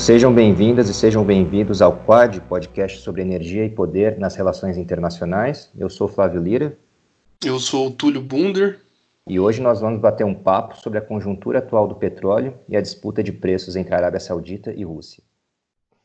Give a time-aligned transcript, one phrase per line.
[0.00, 5.70] sejam bem-vindas e sejam bem-vindos ao Quad, podcast sobre energia e poder nas relações internacionais.
[5.78, 6.78] Eu sou Flávio Lira.
[7.44, 8.80] Eu sou o Túlio Bunder.
[9.28, 12.80] E hoje nós vamos bater um papo sobre a conjuntura atual do petróleo e a
[12.80, 15.22] disputa de preços entre a Arábia Saudita e Rússia.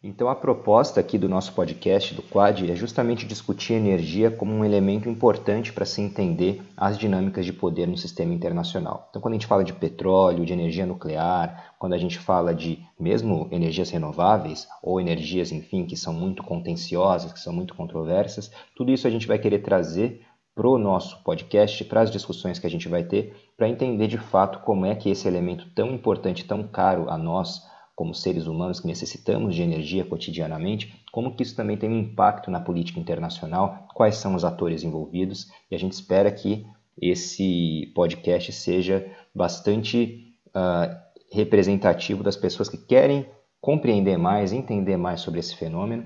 [0.07, 4.63] Então, a proposta aqui do nosso podcast, do Quad, é justamente discutir energia como um
[4.63, 9.07] elemento importante para se entender as dinâmicas de poder no sistema internacional.
[9.09, 12.85] Então, quando a gente fala de petróleo, de energia nuclear, quando a gente fala de
[12.99, 18.91] mesmo energias renováveis ou energias, enfim, que são muito contenciosas, que são muito controversas, tudo
[18.91, 22.69] isso a gente vai querer trazer para o nosso podcast, para as discussões que a
[22.69, 26.61] gente vai ter, para entender de fato como é que esse elemento tão importante, tão
[26.61, 27.63] caro a nós,
[27.95, 32.51] como seres humanos que necessitamos de energia cotidianamente, como que isso também tem um impacto
[32.51, 36.65] na política internacional, quais são os atores envolvidos, e a gente espera que
[37.01, 40.95] esse podcast seja bastante uh,
[41.31, 43.25] representativo das pessoas que querem
[43.61, 46.05] compreender mais, entender mais sobre esse fenômeno,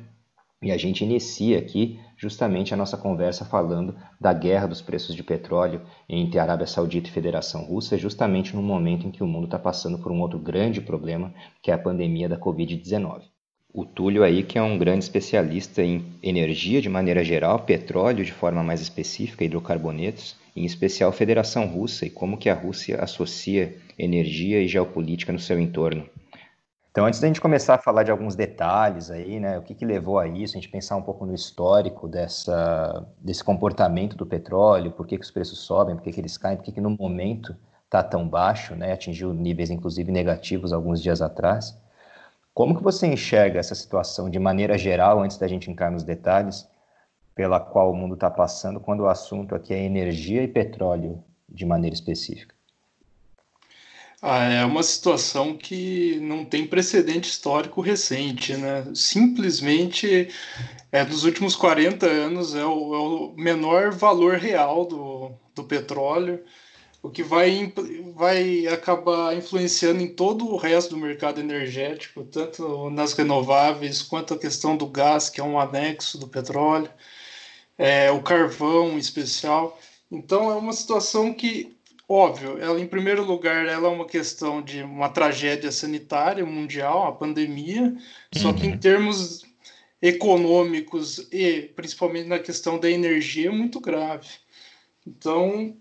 [0.62, 5.24] e a gente inicia aqui justamente a nossa conversa falando da guerra dos preços de
[5.24, 9.58] petróleo entre Arábia Saudita e Federação Russa, justamente no momento em que o mundo está
[9.58, 13.22] passando por um outro grande problema, que é a pandemia da Covid-19.
[13.72, 18.34] O Túlio aí, que é um grande especialista em energia de maneira geral, petróleo de
[18.34, 24.62] forma mais específica, hidrocarbonetos, em especial Federação Russa e como que a Rússia associa energia
[24.62, 26.10] e geopolítica no seu entorno.
[27.00, 29.86] Então, antes da gente começar a falar de alguns detalhes aí, né, o que, que
[29.86, 34.92] levou a isso, a gente pensar um pouco no histórico dessa, desse comportamento do petróleo,
[34.92, 36.90] por que, que os preços sobem, por que, que eles caem, por que, que no
[36.90, 41.82] momento está tão baixo, né, atingiu níveis inclusive negativos alguns dias atrás.
[42.54, 46.70] Como que você enxerga essa situação de maneira geral, antes da gente entrar nos detalhes,
[47.34, 51.66] pela qual o mundo está passando, quando o assunto aqui é energia e petróleo de
[51.66, 52.59] maneira específica?
[54.22, 58.86] Ah, é uma situação que não tem precedente histórico recente, né?
[58.94, 60.28] Simplesmente,
[60.92, 66.44] é, dos últimos 40 anos, é o, é o menor valor real do, do petróleo,
[67.02, 67.74] o que vai,
[68.16, 74.38] vai acabar influenciando em todo o resto do mercado energético, tanto nas renováveis quanto a
[74.40, 76.90] questão do gás, que é um anexo do petróleo,
[77.78, 79.80] é, o carvão em especial.
[80.12, 81.79] Então, é uma situação que
[82.12, 87.12] Óbvio, ela em primeiro lugar ela é uma questão de uma tragédia sanitária mundial, a
[87.12, 87.96] pandemia,
[88.34, 88.80] só que em uhum.
[88.80, 89.46] termos
[90.02, 94.28] econômicos e principalmente na questão da energia é muito grave.
[95.06, 95.78] Então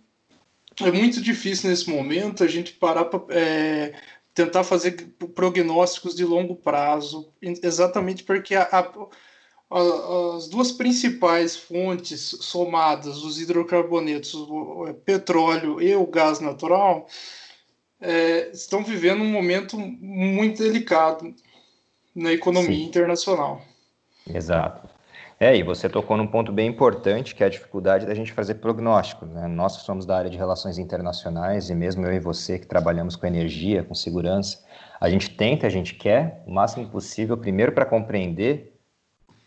[0.82, 3.94] é muito difícil nesse momento a gente parar para é,
[4.34, 4.92] tentar fazer
[5.34, 8.82] prognósticos de longo prazo, exatamente porque a, a
[9.70, 17.06] as duas principais fontes somadas, os hidrocarbonetos, o petróleo e o gás natural,
[18.00, 21.34] é, estão vivendo um momento muito delicado
[22.14, 22.84] na economia Sim.
[22.84, 23.60] internacional.
[24.26, 24.88] Exato.
[25.40, 28.54] É, e você tocou num ponto bem importante, que é a dificuldade da gente fazer
[28.54, 29.24] prognóstico.
[29.24, 29.46] Né?
[29.46, 33.26] Nós somos da área de relações internacionais, e mesmo eu e você que trabalhamos com
[33.26, 34.64] energia, com segurança,
[35.00, 38.77] a gente tenta, a gente quer o máximo possível, primeiro para compreender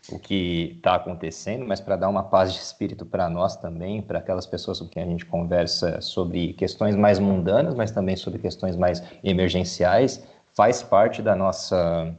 [0.09, 4.19] o que está acontecendo, mas para dar uma paz de espírito para nós também, para
[4.19, 8.75] aquelas pessoas com quem a gente conversa sobre questões mais mundanas, mas também sobre questões
[8.75, 10.23] mais emergenciais,
[10.53, 12.13] faz parte da nossa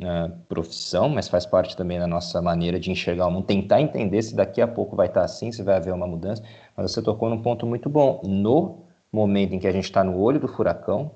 [0.00, 4.22] uh, profissão, mas faz parte também da nossa maneira de enxergar o mundo, tentar entender
[4.22, 6.42] se daqui a pouco vai estar tá assim, se vai haver uma mudança.
[6.76, 8.20] Mas você tocou num ponto muito bom.
[8.24, 11.12] No momento em que a gente está no olho do furacão,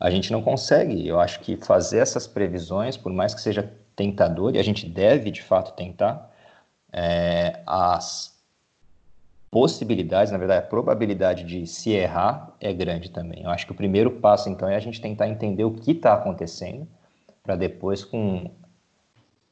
[0.00, 4.54] a gente não consegue, eu acho que fazer essas previsões, por mais que seja tentador,
[4.54, 6.30] e a gente deve de fato tentar,
[6.92, 8.34] é, as
[9.50, 13.44] possibilidades, na verdade, a probabilidade de se errar é grande também.
[13.44, 16.14] Eu acho que o primeiro passo, então, é a gente tentar entender o que está
[16.14, 16.88] acontecendo,
[17.42, 18.50] para depois, com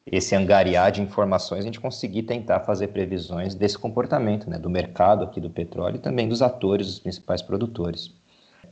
[0.04, 5.24] esse angariar de informações, a gente conseguir tentar fazer previsões desse comportamento, né, do mercado
[5.24, 8.12] aqui do petróleo e também dos atores, dos principais produtores.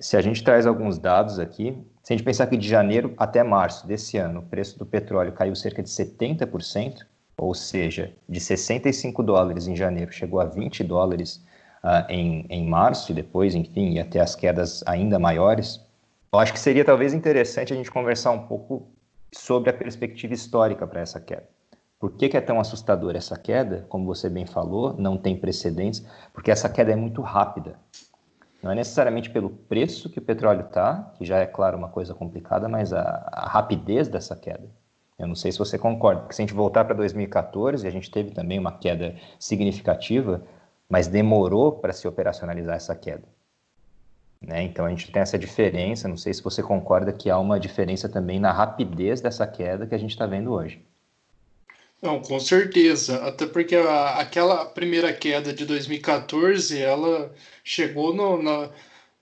[0.01, 3.43] Se a gente traz alguns dados aqui, se a gente pensar que de janeiro até
[3.43, 7.03] março desse ano, o preço do petróleo caiu cerca de 70%,
[7.37, 11.45] ou seja, de 65 dólares em janeiro chegou a 20 dólares
[11.85, 15.85] uh, em, em março, e depois, enfim, ia ter as quedas ainda maiores.
[16.33, 18.89] Eu acho que seria talvez interessante a gente conversar um pouco
[19.31, 21.49] sobre a perspectiva histórica para essa queda.
[21.99, 23.85] Por que, que, é tão assustadora essa queda?
[23.91, 26.03] Como você bem falou, não tem precedentes,
[26.33, 27.79] porque essa queda é muito rápida.
[28.63, 32.15] Não é necessariamente pelo preço que o petróleo está, que já é, claro, uma coisa
[32.15, 34.69] complicada, mas a, a, rapidez dessa queda.
[35.19, 38.11] Eu não sei se você concorda, porque se a gente voltar para 2014, a gente
[38.11, 40.43] teve também uma queda significativa,
[40.89, 43.25] mas demorou para se operacionalizar essa queda.
[44.41, 44.63] Né?
[44.63, 46.09] Então a gente tem essa diferença.
[46.09, 49.95] Não sei se você concorda que há uma diferença também na rapidez dessa queda que
[49.95, 50.85] a gente está vendo hoje.
[52.03, 53.17] Não, com certeza.
[53.27, 58.71] Até porque a, aquela primeira queda de 2014 ela chegou no, na,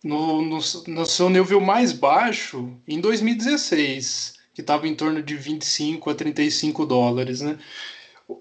[0.03, 6.11] no, no, no seu nível mais baixo em 2016, que estava em torno de 25
[6.11, 7.41] a 35 dólares.
[7.41, 7.59] Né?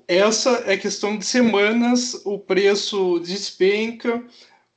[0.08, 4.24] Essa é questão de semanas, o preço despenca,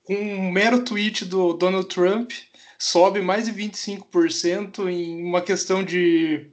[0.04, 2.32] com um mero tweet do Donald Trump,
[2.78, 6.46] sobe mais de 25% em uma questão de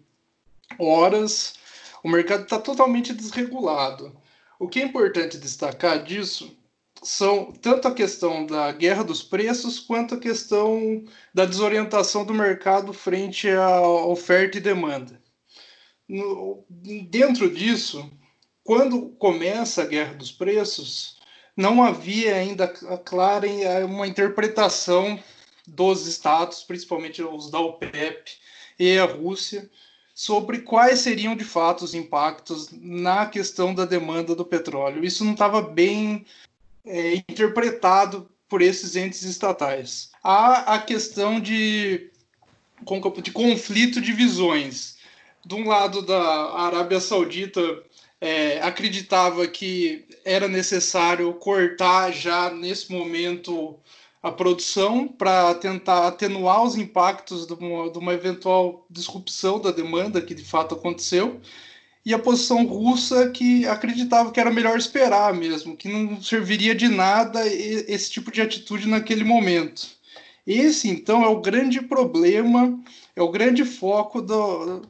[0.77, 1.53] horas.
[2.03, 4.15] O mercado está totalmente desregulado.
[4.59, 6.57] O que é importante destacar disso
[7.03, 11.03] são tanto a questão da guerra dos preços quanto a questão
[11.33, 15.21] da desorientação do mercado frente à oferta e demanda.
[16.07, 18.09] No, dentro disso,
[18.63, 21.17] quando começa a guerra dos preços,
[21.55, 23.47] não havia ainda clara
[23.85, 25.19] uma interpretação
[25.67, 28.31] dos estados, principalmente os da OPEP
[28.79, 29.69] e a Rússia,
[30.17, 35.05] sobre quais seriam de fato os impactos na questão da demanda do petróleo.
[35.05, 36.25] Isso não estava bem
[36.83, 40.09] é, interpretado por esses entes estatais.
[40.23, 42.09] Há a questão de,
[43.21, 44.97] de conflito de visões.
[45.45, 47.61] De um lado da Arábia Saudita
[48.19, 53.79] é, acreditava que era necessário cortar já nesse momento
[54.21, 60.21] a produção para tentar atenuar os impactos de uma, de uma, eventual disrupção da demanda
[60.21, 61.39] que de fato aconteceu
[62.05, 66.87] e a posição russa que acreditava que era melhor esperar mesmo, que não serviria de
[66.87, 69.87] nada esse tipo de atitude naquele momento.
[70.45, 72.79] Esse, então, é o grande problema,
[73.13, 74.83] é o grande foco do,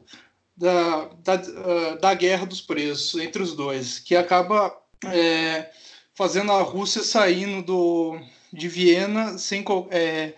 [0.56, 4.72] da, da, uh, da guerra dos preços entre os dois, que acaba
[5.06, 5.68] é,
[6.14, 8.20] fazendo a Rússia saindo do,
[8.52, 10.34] de Viena sem, é,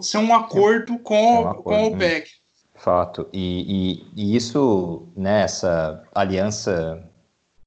[0.00, 2.30] sem um acordo com, um acordo, com a OPEC.
[2.30, 2.44] Né?
[2.74, 3.28] Fato.
[3.32, 7.02] E, e, e isso, né, essa aliança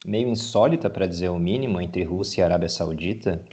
[0.05, 3.43] meio insólita, para dizer o mínimo, entre Rússia e Arábia Saudita,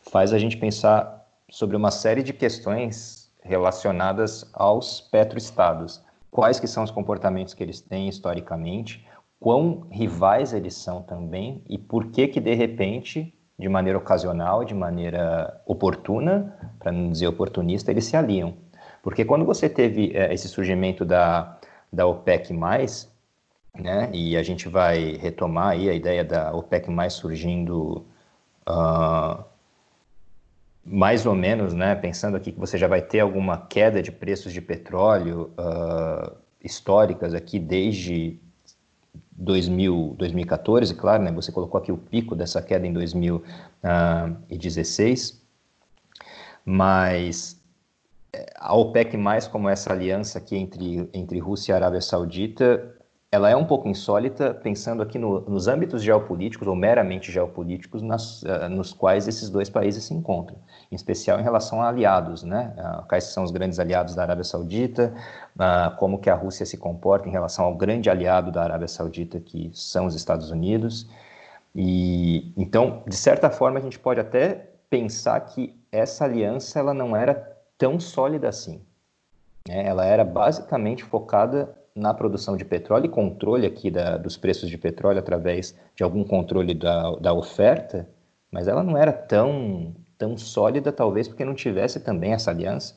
[0.00, 6.02] faz a gente pensar sobre uma série de questões relacionadas aos petroestados.
[6.30, 9.04] Quais que são os comportamentos que eles têm historicamente,
[9.40, 14.74] quão rivais eles são também e por que que, de repente, de maneira ocasional, de
[14.74, 18.54] maneira oportuna, para não dizer oportunista, eles se aliam.
[19.02, 21.58] Porque quando você teve é, esse surgimento da,
[21.92, 22.54] da OPEC+,
[23.78, 28.06] né, e a gente vai retomar aí a ideia da OPEC+, surgindo
[28.66, 29.44] uh,
[30.82, 34.54] mais ou menos, né, pensando aqui que você já vai ter alguma queda de preços
[34.54, 36.34] de petróleo uh,
[36.64, 38.40] históricas aqui desde
[39.40, 45.40] 2000, 2014, claro, né, você colocou aqui o pico dessa queda em 2016,
[46.64, 47.58] mas
[48.56, 49.16] a OPEC+,
[49.50, 52.94] como essa aliança aqui entre, entre Rússia e Arábia Saudita,
[53.32, 58.42] ela é um pouco insólita, pensando aqui no, nos âmbitos geopolíticos, ou meramente geopolíticos, nas,
[58.42, 60.58] uh, nos quais esses dois países se encontram,
[60.90, 62.74] em especial em relação a aliados, né?
[62.76, 65.14] Uh, quais são os grandes aliados da Arábia Saudita,
[65.56, 69.38] uh, como que a Rússia se comporta em relação ao grande aliado da Arábia Saudita,
[69.38, 71.08] que são os Estados Unidos.
[71.74, 77.16] E, então, de certa forma, a gente pode até pensar que essa aliança ela não
[77.16, 78.82] era tão sólida assim.
[79.68, 79.86] Né?
[79.86, 84.78] Ela era basicamente focada na produção de petróleo e controle aqui da, dos preços de
[84.78, 88.08] petróleo através de algum controle da, da oferta,
[88.50, 92.94] mas ela não era tão, tão sólida, talvez porque não tivesse também essa aliança,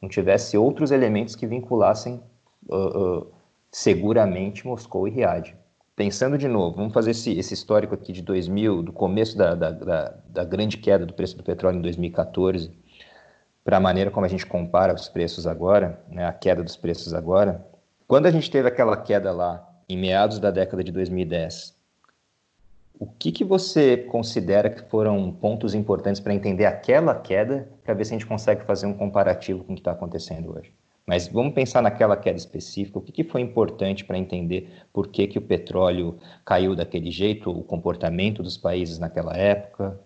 [0.00, 2.22] não tivesse outros elementos que vinculassem
[2.68, 3.32] uh, uh,
[3.72, 5.56] seguramente Moscou e Riad.
[5.96, 9.70] Pensando de novo, vamos fazer esse, esse histórico aqui de 2000, do começo da, da,
[9.70, 12.70] da, da grande queda do preço do petróleo em 2014,
[13.64, 17.14] para a maneira como a gente compara os preços agora, né, a queda dos preços
[17.14, 17.66] agora,
[18.06, 21.74] quando a gente teve aquela queda lá em meados da década de 2010,
[22.98, 28.04] o que, que você considera que foram pontos importantes para entender aquela queda, para ver
[28.04, 30.72] se a gente consegue fazer um comparativo com o que está acontecendo hoje?
[31.06, 35.26] Mas vamos pensar naquela queda específica, o que, que foi importante para entender por que,
[35.26, 40.00] que o petróleo caiu daquele jeito, o comportamento dos países naquela época?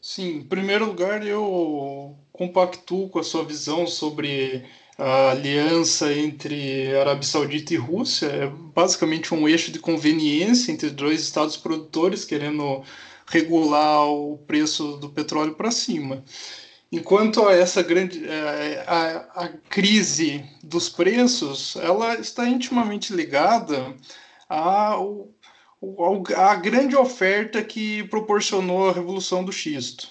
[0.00, 4.64] Sim, em primeiro lugar, eu compactuo com a sua visão sobre
[4.98, 8.26] a aliança entre Arábia Saudita e Rússia.
[8.26, 12.82] É basicamente um eixo de conveniência entre dois estados produtores querendo
[13.26, 16.24] regular o preço do petróleo para cima.
[16.92, 23.94] Enquanto essa grande é, a, a, crise dos preços, ela está intimamente ligada
[24.48, 25.28] ao
[26.36, 30.08] a grande oferta que proporcionou a revolução do xisto.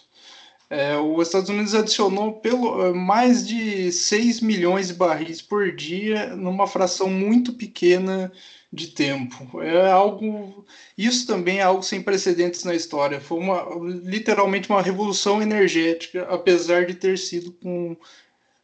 [0.70, 6.36] É, os Estados Unidos adicionou pelo, é, mais de 6 milhões de barris por dia
[6.36, 8.32] numa fração muito pequena
[8.72, 9.62] de tempo.
[9.64, 10.66] É algo.
[10.98, 13.20] Isso também é algo sem precedentes na história.
[13.20, 13.68] Foi uma,
[14.04, 17.98] literalmente uma revolução energética, apesar de ter sido com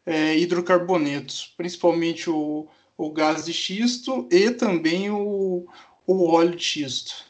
[0.06, 5.66] é, hidrocarbonetos, principalmente o, o gás de xisto e também o,
[6.06, 7.26] o óleo de xisto.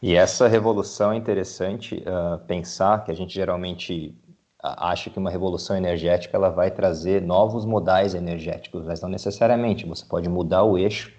[0.00, 4.14] E essa revolução é interessante uh, pensar que a gente geralmente
[4.62, 9.86] acha que uma revolução energética ela vai trazer novos modais energéticos, mas não necessariamente.
[9.86, 11.12] Você pode mudar o eixo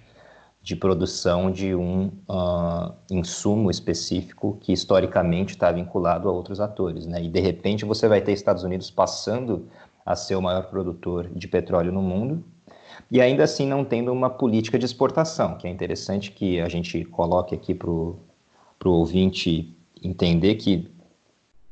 [0.62, 7.24] de produção de um uh, insumo específico que historicamente está vinculado a outros atores, né?
[7.24, 9.68] E de repente você vai ter Estados Unidos passando
[10.06, 12.44] a ser o maior produtor de petróleo no mundo
[13.10, 17.06] e ainda assim não tendo uma política de exportação, que é interessante que a gente
[17.06, 18.20] coloque aqui para o
[18.80, 20.90] para o ouvinte entender que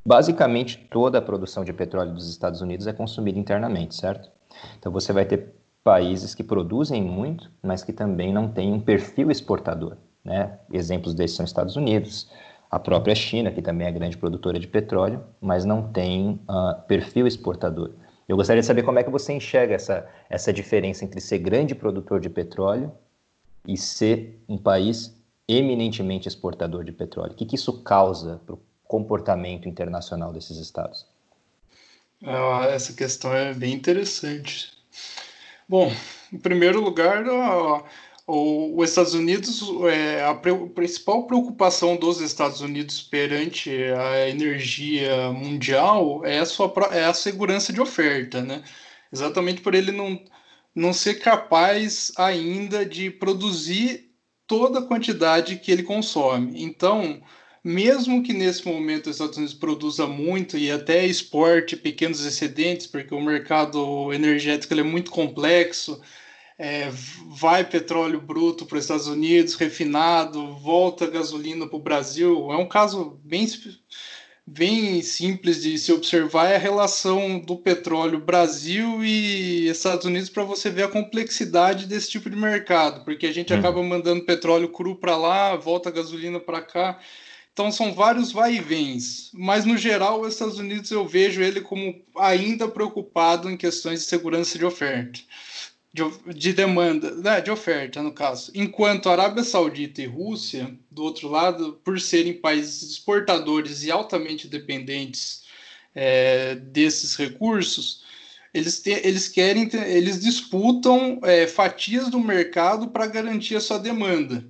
[0.06, 4.30] basicamente toda a produção de petróleo dos Estados Unidos é consumida internamente, certo?
[4.78, 9.32] Então você vai ter países que produzem muito, mas que também não têm um perfil
[9.32, 9.96] exportador.
[10.24, 10.60] Né?
[10.72, 12.30] Exemplos desses são Estados Unidos,
[12.70, 17.26] a própria China, que também é grande produtora de petróleo, mas não tem uh, perfil
[17.26, 17.92] exportador.
[18.28, 21.74] Eu gostaria de saber como é que você enxerga essa, essa diferença entre ser grande
[21.74, 22.92] produtor de petróleo
[23.66, 25.17] e ser um país
[25.48, 27.32] eminentemente exportador de petróleo.
[27.32, 31.06] O que, que isso causa para o comportamento internacional desses estados?
[32.24, 34.72] Ah, essa questão é bem interessante.
[35.70, 35.92] Bom,
[36.34, 37.24] em primeiro lugar,
[38.27, 39.62] os Estados Unidos,
[39.92, 47.06] é, a, principal preocupação dos Estados Unidos perante a energia mundial é a, sua, é
[47.06, 48.63] a segurança de oferta, né?
[49.12, 50.20] Exatamente por ele não,
[50.75, 54.07] não ser capaz ainda de produzir
[54.48, 56.63] toda a quantidade que ele consome.
[56.63, 57.22] Então,
[57.63, 63.13] mesmo que nesse momento os Estados Unidos produza muito e até exporte pequenos excedentes, porque
[63.13, 66.01] o mercado energético é muito complexo,
[66.58, 66.89] é,
[67.30, 72.51] vai petróleo bruto para os Estados Unidos, refinado, volta gasolina para o Brasil.
[72.51, 73.46] É um caso bem
[74.48, 80.44] bem simples de se observar é a relação do petróleo Brasil e Estados Unidos para
[80.44, 83.60] você ver a complexidade desse tipo de mercado, porque a gente hum.
[83.60, 86.98] acaba mandando petróleo cru para lá, volta gasolina para cá.
[87.51, 91.60] Então são vários vai e vens, mas no geral os Estados Unidos eu vejo ele
[91.60, 95.20] como ainda preocupado em questões de segurança de oferta
[95.98, 98.51] de, de demanda, né, de oferta, no caso.
[98.54, 105.44] Enquanto Arábia Saudita e Rússia, do outro lado, por serem países exportadores e altamente dependentes
[105.96, 108.04] é, desses recursos,
[108.54, 114.46] eles, te, eles querem, eles disputam é, fatias do mercado para garantir a sua demanda.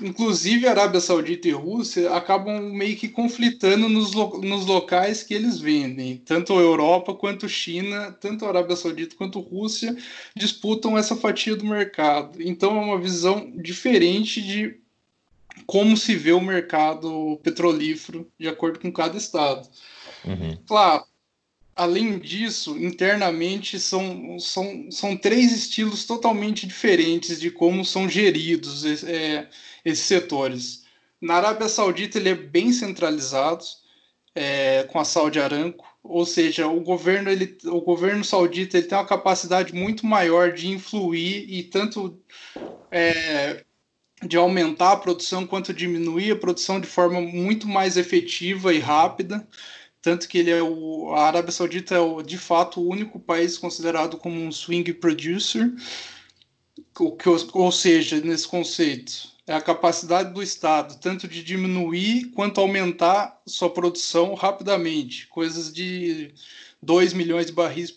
[0.00, 5.58] Inclusive, Arábia Saudita e Rússia acabam meio que conflitando nos, lo nos locais que eles
[5.58, 6.18] vendem.
[6.18, 9.96] Tanto a Europa quanto a China, tanto a Arábia Saudita quanto a Rússia
[10.34, 12.40] disputam essa fatia do mercado.
[12.40, 14.80] Então, é uma visão diferente de
[15.66, 19.66] como se vê o mercado petrolífero de acordo com cada estado.
[20.24, 20.58] Uhum.
[20.66, 21.04] Claro,
[21.76, 29.46] além disso, internamente são, são, são três estilos totalmente diferentes de como são geridos é,
[29.84, 30.84] esses setores.
[31.20, 33.64] Na Arábia Saudita ele é bem centralizado
[34.34, 38.96] é, com a Saudi Aramco, ou seja, o governo ele, o governo saudita ele tem
[38.96, 42.18] uma capacidade muito maior de influir e tanto
[42.90, 43.64] é,
[44.22, 49.46] de aumentar a produção quanto diminuir a produção de forma muito mais efetiva e rápida
[50.02, 53.58] tanto que ele é o a Arábia Saudita é o, de fato o único país
[53.58, 55.72] considerado como um swing producer,
[56.98, 62.60] o que, ou seja, nesse conceito é a capacidade do Estado tanto de diminuir quanto
[62.60, 66.34] aumentar sua produção rapidamente, coisas de
[66.82, 67.96] 2 milhões de barris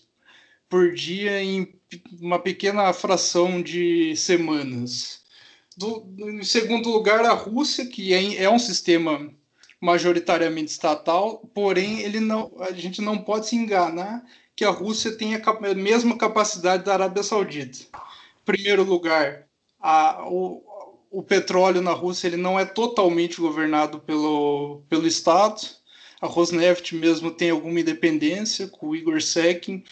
[0.70, 1.74] por dia em
[2.22, 5.22] uma pequena fração de semanas.
[5.76, 9.34] Do, em segundo lugar, a Rússia, que é, é um sistema
[9.82, 14.24] majoritariamente estatal, porém ele não, a gente não pode se enganar
[14.56, 17.80] que a Rússia tem a, mesma capacidade da Arábia Saudita.
[17.80, 19.48] Em primeiro lugar,
[19.80, 20.62] a, o,
[21.10, 25.62] o petróleo na Rússia ele não é totalmente governado pelo, pelo Estado.
[26.22, 29.84] A Rosneft mesmo tem alguma independência com o Igor Sekin.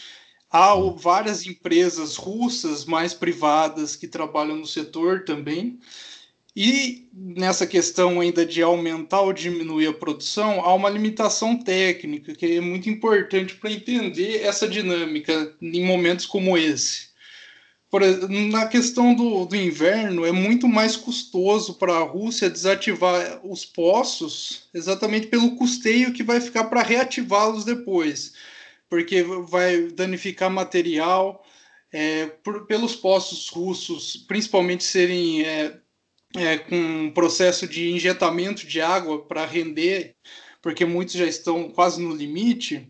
[0.50, 5.78] Há várias empresas russas mais privadas que trabalham no setor também.
[6.56, 12.56] E nessa questão ainda de aumentar ou diminuir a produção, há uma limitação técnica que
[12.56, 17.08] é muito importante para entender essa dinâmica em momentos como esse.
[17.90, 23.64] por, na questão do, do inverno, é muito mais custoso para a Rússia desativar os
[23.64, 28.34] poços, exatamente pelo custeio que vai ficar para reativá-los depois,
[28.88, 31.44] porque vai danificar material.
[31.90, 35.80] É, por, pelos poços russos, principalmente serem é,
[36.36, 40.14] é, com um processo de injetamento de água para render,
[40.60, 42.88] porque muitos já estão quase no limite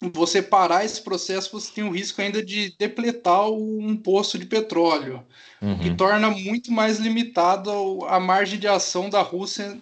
[0.00, 5.24] você parar esse processo, você tem o risco ainda de depletar um poço de petróleo,
[5.60, 5.78] uhum.
[5.80, 7.70] que torna muito mais limitada
[8.08, 9.78] a margem de ação da Rússia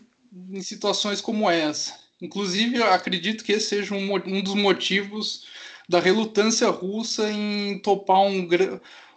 [0.51, 1.95] em situações como essa.
[2.21, 5.45] Inclusive, eu acredito que esse seja um, um dos motivos
[5.87, 8.49] da relutância russa em topar um,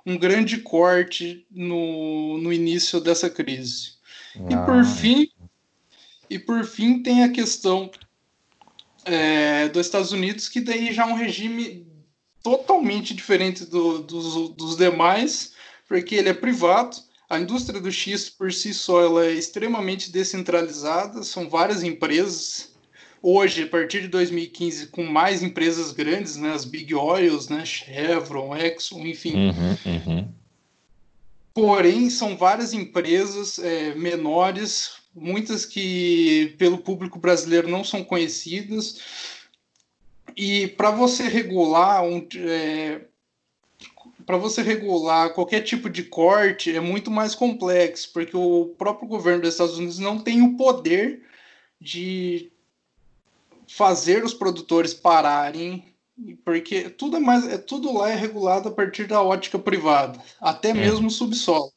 [0.06, 3.94] um grande corte no, no início dessa crise.
[4.36, 4.48] Ah.
[4.50, 5.30] E por fim,
[6.30, 7.90] e por fim tem a questão
[9.06, 11.88] é, dos Estados Unidos, que daí já é um regime
[12.44, 15.54] totalmente diferente do, dos, dos demais,
[15.88, 16.98] porque ele é privado.
[17.30, 22.69] A indústria do X por si só ela é extremamente descentralizada, são várias empresas.
[23.22, 28.56] Hoje, a partir de 2015, com mais empresas grandes, né, as Big Oils, né, Chevron,
[28.56, 29.36] Exxon, enfim.
[29.36, 30.34] Uhum, uhum.
[31.54, 39.00] Porém, são várias empresas é, menores, muitas que pelo público brasileiro não são conhecidas.
[40.38, 43.02] E para você regular um, é,
[44.26, 49.42] para você regular qualquer tipo de corte é muito mais complexo, porque o próprio governo
[49.42, 51.24] dos Estados Unidos não tem o poder
[51.82, 52.52] de
[53.70, 55.84] fazer os produtores pararem,
[56.44, 60.70] porque tudo é mais, é, tudo lá é regulado a partir da ótica privada, até
[60.70, 60.74] é.
[60.74, 61.72] mesmo o subsolo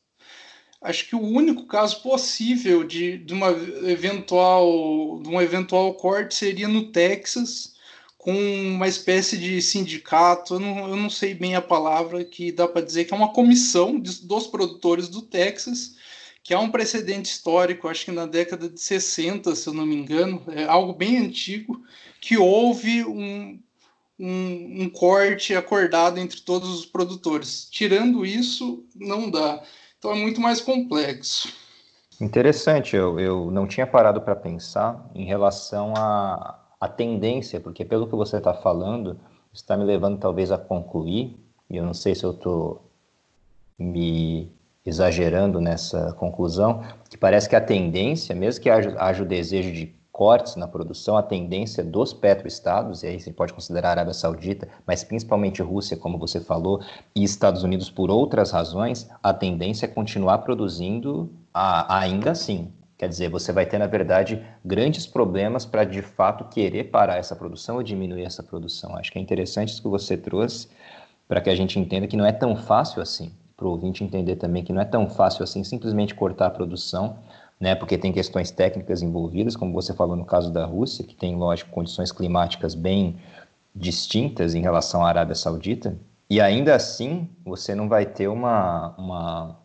[0.82, 3.50] acho que o único caso possível de, de, uma
[3.88, 7.74] eventual, de um eventual corte seria no Texas,
[8.18, 12.68] com uma espécie de sindicato, eu não, eu não sei bem a palavra, que dá
[12.68, 15.96] para dizer que é uma comissão de, dos produtores do Texas,
[16.42, 19.94] que é um precedente histórico, acho que na década de 60, se eu não me
[19.94, 21.80] engano, é algo bem antigo,
[22.20, 23.60] que houve um,
[24.18, 27.68] um, um corte acordado entre todos os produtores.
[27.70, 29.62] Tirando isso, não dá.
[29.98, 31.52] Então é muito mais complexo.
[32.20, 38.06] Interessante, eu, eu não tinha parado para pensar em relação à, à tendência, porque pelo
[38.08, 39.18] que você está falando,
[39.52, 41.36] está me levando talvez a concluir,
[41.70, 42.90] e eu não sei se eu estou
[43.78, 44.52] me
[44.84, 49.94] exagerando nessa conclusão, que parece que a tendência, mesmo que haja, haja o desejo de
[50.12, 54.68] cortes na produção, a tendência dos petroestados, e aí você pode considerar a Arábia Saudita,
[54.86, 56.82] mas principalmente Rússia, como você falou,
[57.16, 62.70] e Estados Unidos por outras razões, a tendência é continuar produzindo a, ainda assim.
[62.98, 67.34] Quer dizer, você vai ter, na verdade, grandes problemas para de fato querer parar essa
[67.34, 68.94] produção ou diminuir essa produção.
[68.96, 70.68] Acho que é interessante isso que você trouxe
[71.26, 74.36] para que a gente entenda que não é tão fácil assim, para o ouvinte entender
[74.36, 77.16] também que não é tão fácil assim simplesmente cortar a produção
[77.62, 81.36] né, porque tem questões técnicas envolvidas, como você falou no caso da Rússia, que tem,
[81.36, 83.20] lógico, condições climáticas bem
[83.72, 85.96] distintas em relação à Arábia Saudita,
[86.28, 89.56] e ainda assim você não vai ter uma, uma,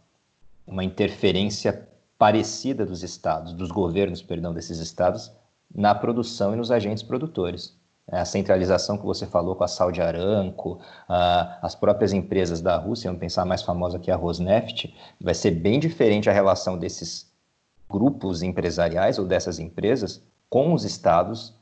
[0.67, 1.88] uma interferência
[2.19, 5.31] parecida dos estados, dos governos, perdão, desses estados,
[5.73, 7.75] na produção e nos agentes produtores.
[8.10, 13.20] A centralização que você falou com a Saudi Aramco, as próprias empresas da Rússia, vamos
[13.20, 17.28] pensar a mais famosa que é a Rosneft, vai ser bem diferente a relação desses
[17.89, 21.54] grupos empresariais ou dessas empresas com os estados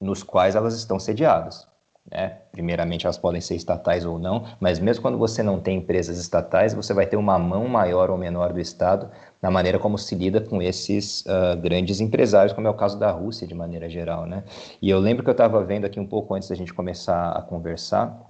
[0.00, 1.66] nos quais elas estão sediadas.
[2.10, 2.38] Né?
[2.52, 6.72] Primeiramente, elas podem ser estatais ou não, mas mesmo quando você não tem empresas estatais,
[6.72, 10.40] você vai ter uma mão maior ou menor do Estado na maneira como se lida
[10.40, 14.26] com esses uh, grandes empresários, como é o caso da Rússia, de maneira geral.
[14.26, 14.44] Né?
[14.82, 17.42] E eu lembro que eu estava vendo aqui um pouco antes da gente começar a
[17.42, 18.20] conversar,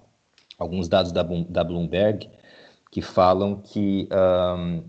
[0.59, 2.31] alguns dados da, da Bloomberg,
[2.91, 4.09] que falam que.
[4.13, 4.83] Um,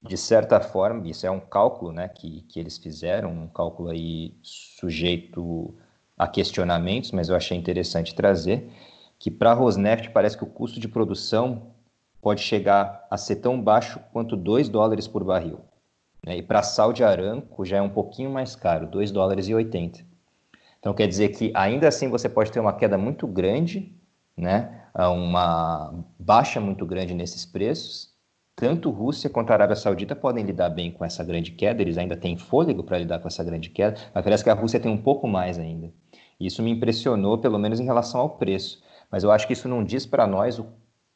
[0.00, 4.34] de certa forma, isso é um cálculo né, que, que eles fizeram, um cálculo aí
[4.42, 5.74] sujeito
[6.16, 8.70] a questionamentos, mas eu achei interessante trazer,
[9.18, 11.74] que para a Rosneft parece que o custo de produção
[12.20, 15.60] pode chegar a ser tão baixo quanto 2 dólares por barril.
[16.24, 16.38] Né?
[16.38, 20.00] E para a Saudi Aramco já é um pouquinho mais caro, 2 dólares e 80.
[20.78, 23.94] Então quer dizer que ainda assim você pode ter uma queda muito grande,
[24.36, 24.84] né?
[24.94, 28.12] uma baixa muito grande nesses preços,
[28.56, 32.16] tanto Rússia quanto a Arábia Saudita podem lidar bem com essa grande queda, eles ainda
[32.16, 35.00] têm fôlego para lidar com essa grande queda, mas parece que a Rússia tem um
[35.00, 35.92] pouco mais ainda.
[36.40, 38.82] Isso me impressionou, pelo menos em relação ao preço.
[39.10, 40.66] Mas eu acho que isso não diz para nós o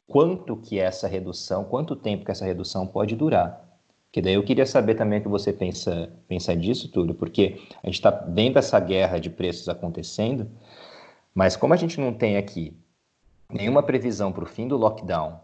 [0.06, 3.68] quanto que essa redução, quanto tempo que essa redução pode durar.
[4.10, 7.86] Que daí eu queria saber também o que você pensa, pensa disso tudo, porque a
[7.86, 10.50] gente está vendo essa guerra de preços acontecendo,
[11.34, 12.76] mas como a gente não tem aqui
[13.50, 15.40] nenhuma previsão para o fim do lockdown,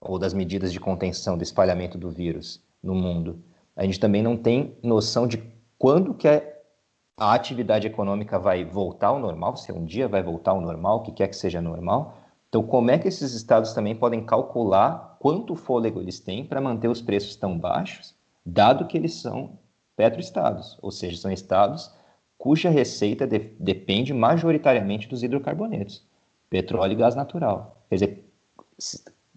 [0.00, 3.42] ou das medidas de contenção do espalhamento do vírus no mundo,
[3.76, 5.42] a gente também não tem noção de
[5.78, 10.60] quando que a atividade econômica vai voltar ao normal, se um dia vai voltar ao
[10.60, 12.16] normal, o que quer que seja normal.
[12.52, 16.86] Então, como é que esses estados também podem calcular quanto fôlego eles têm para manter
[16.86, 19.58] os preços tão baixos, dado que eles são
[19.96, 21.90] petroestados, ou seja, são estados
[22.36, 26.06] cuja receita de, depende majoritariamente dos hidrocarbonetos,
[26.50, 27.86] petróleo e gás natural.
[27.88, 28.32] Quer dizer,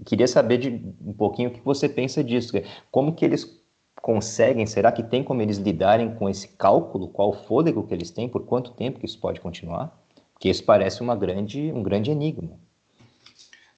[0.05, 2.51] queria saber de, um pouquinho o que você pensa disso,
[2.91, 3.63] como que eles
[4.01, 8.27] conseguem, será que tem como eles lidarem com esse cálculo, qual fôlego que eles têm,
[8.27, 9.97] por quanto tempo que isso pode continuar?
[10.33, 12.64] Porque isso parece uma grande, um grande enigma.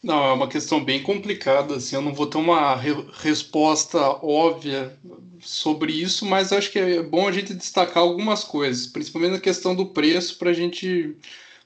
[0.03, 4.97] Não, é uma questão bem complicada, assim, eu não vou ter uma re resposta óbvia
[5.41, 9.75] sobre isso, mas acho que é bom a gente destacar algumas coisas, principalmente na questão
[9.75, 11.17] do preço, para a gente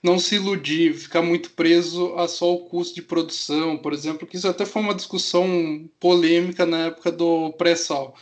[0.03, 4.37] não se iludir, ficar muito preso a só o custo de produção, por exemplo, que
[4.37, 8.15] isso até foi uma discussão polêmica na época do pré-sal.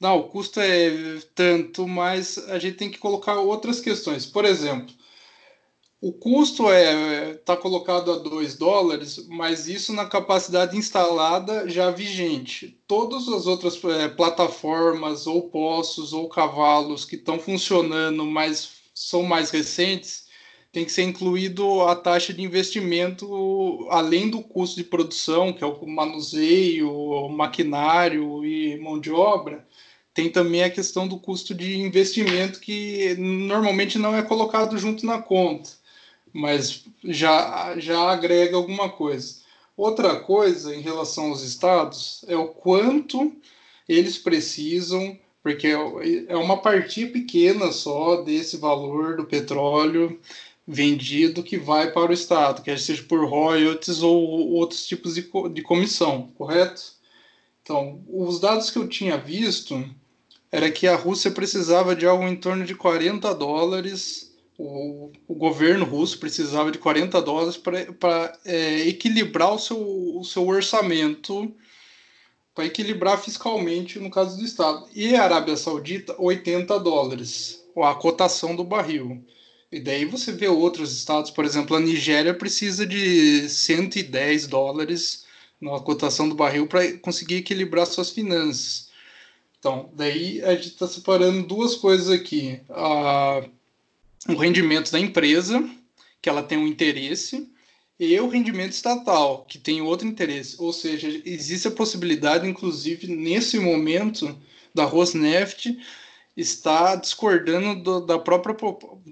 [0.00, 4.26] Não, o custo é tanto, mas a gente tem que colocar outras questões.
[4.26, 4.94] Por exemplo,
[6.02, 12.80] o custo é está colocado a 2 dólares, mas isso na capacidade instalada já vigente.
[12.86, 19.50] Todas as outras é, plataformas, ou poços, ou cavalos que estão funcionando, mas são mais
[19.50, 20.24] recentes,
[20.72, 25.66] tem que ser incluído a taxa de investimento além do custo de produção, que é
[25.66, 29.66] o manuseio, o maquinário e mão de obra.
[30.14, 35.20] Tem também a questão do custo de investimento que normalmente não é colocado junto na
[35.20, 35.79] conta
[36.32, 39.40] mas já, já agrega alguma coisa.
[39.76, 43.32] Outra coisa em relação aos estados é o quanto
[43.88, 50.20] eles precisam, porque é uma partia pequena só desse valor do petróleo
[50.66, 55.62] vendido que vai para o estado, quer seja por royalties ou outros tipos de, de
[55.62, 56.92] comissão, correto?
[57.62, 59.84] Então, os dados que eu tinha visto
[60.52, 64.29] era que a Rússia precisava de algo em torno de 40 dólares
[64.60, 70.46] o, o governo russo precisava de 40 dólares para é, equilibrar o seu, o seu
[70.46, 71.50] orçamento,
[72.54, 74.86] para equilibrar fiscalmente no caso do Estado.
[74.94, 79.24] E a Arábia Saudita, 80 dólares, a cotação do barril.
[79.72, 85.24] E daí você vê outros estados, por exemplo, a Nigéria precisa de 110 dólares
[85.58, 88.90] na cotação do barril para conseguir equilibrar suas finanças.
[89.58, 92.60] Então, daí a gente está separando duas coisas aqui.
[92.68, 93.42] A
[94.28, 95.68] o rendimento da empresa,
[96.20, 97.50] que ela tem um interesse,
[97.98, 100.56] e o rendimento estatal, que tem outro interesse.
[100.58, 104.40] Ou seja, existe a possibilidade, inclusive, nesse momento,
[104.74, 105.76] da Rosneft
[106.36, 108.56] estar discordando do, da própria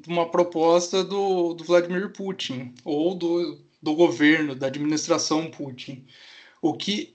[0.06, 6.06] uma proposta do, do Vladimir Putin ou do, do governo, da administração Putin.
[6.62, 7.14] O que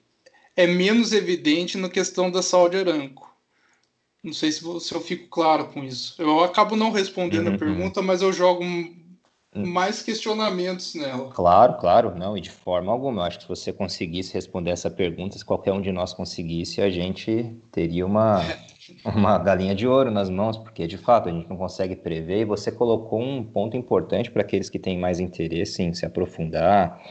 [0.55, 3.32] é menos evidente na questão da Saudi Aramco.
[4.23, 6.15] Não sei se, se eu fico claro com isso.
[6.17, 7.55] Eu acabo não respondendo uhum.
[7.55, 8.95] a pergunta, mas eu jogo hum.
[9.53, 11.29] mais questionamentos nela.
[11.29, 13.21] Claro, claro, não, e de forma alguma.
[13.21, 16.81] Eu acho que se você conseguisse responder essa pergunta, se qualquer um de nós conseguisse,
[16.81, 18.39] a gente teria uma,
[19.03, 22.39] uma galinha de ouro nas mãos, porque de fato a gente não consegue prever.
[22.39, 27.01] E você colocou um ponto importante para aqueles que têm mais interesse em se aprofundar.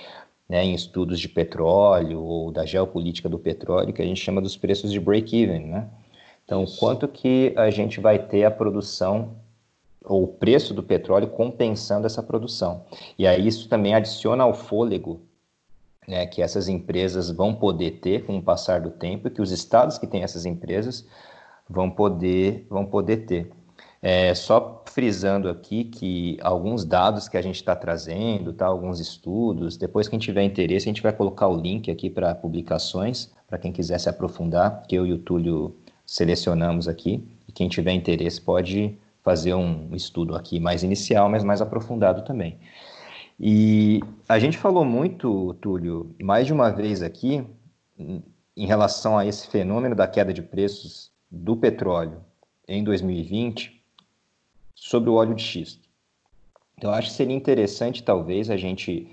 [0.48, 4.54] Né, em estudos de petróleo ou da geopolítica do petróleo, que a gente chama dos
[4.54, 5.88] preços de break-even, né?
[6.44, 9.36] Então, quanto que a gente vai ter a produção
[10.04, 12.84] ou o preço do petróleo compensando essa produção?
[13.18, 15.20] E aí isso também adiciona ao fôlego
[16.06, 19.50] né, que essas empresas vão poder ter com o passar do tempo e que os
[19.50, 21.06] estados que têm essas empresas
[21.68, 23.50] vão poder, vão poder ter.
[24.04, 29.76] É, só frisando aqui que alguns dados que a gente está trazendo, tá, alguns estudos,
[29.76, 33.70] depois quem tiver interesse, a gente vai colocar o link aqui para publicações, para quem
[33.70, 37.22] quiser se aprofundar, que eu e o Túlio selecionamos aqui.
[37.48, 42.58] E quem tiver interesse pode fazer um estudo aqui mais inicial, mas mais aprofundado também.
[43.38, 47.44] E a gente falou muito, Túlio, mais de uma vez aqui,
[47.98, 52.20] em relação a esse fenômeno da queda de preços do petróleo
[52.68, 53.82] em 2020,
[54.74, 55.88] sobre o óleo de xisto.
[56.76, 59.08] Então, acho que seria interessante, talvez, a gente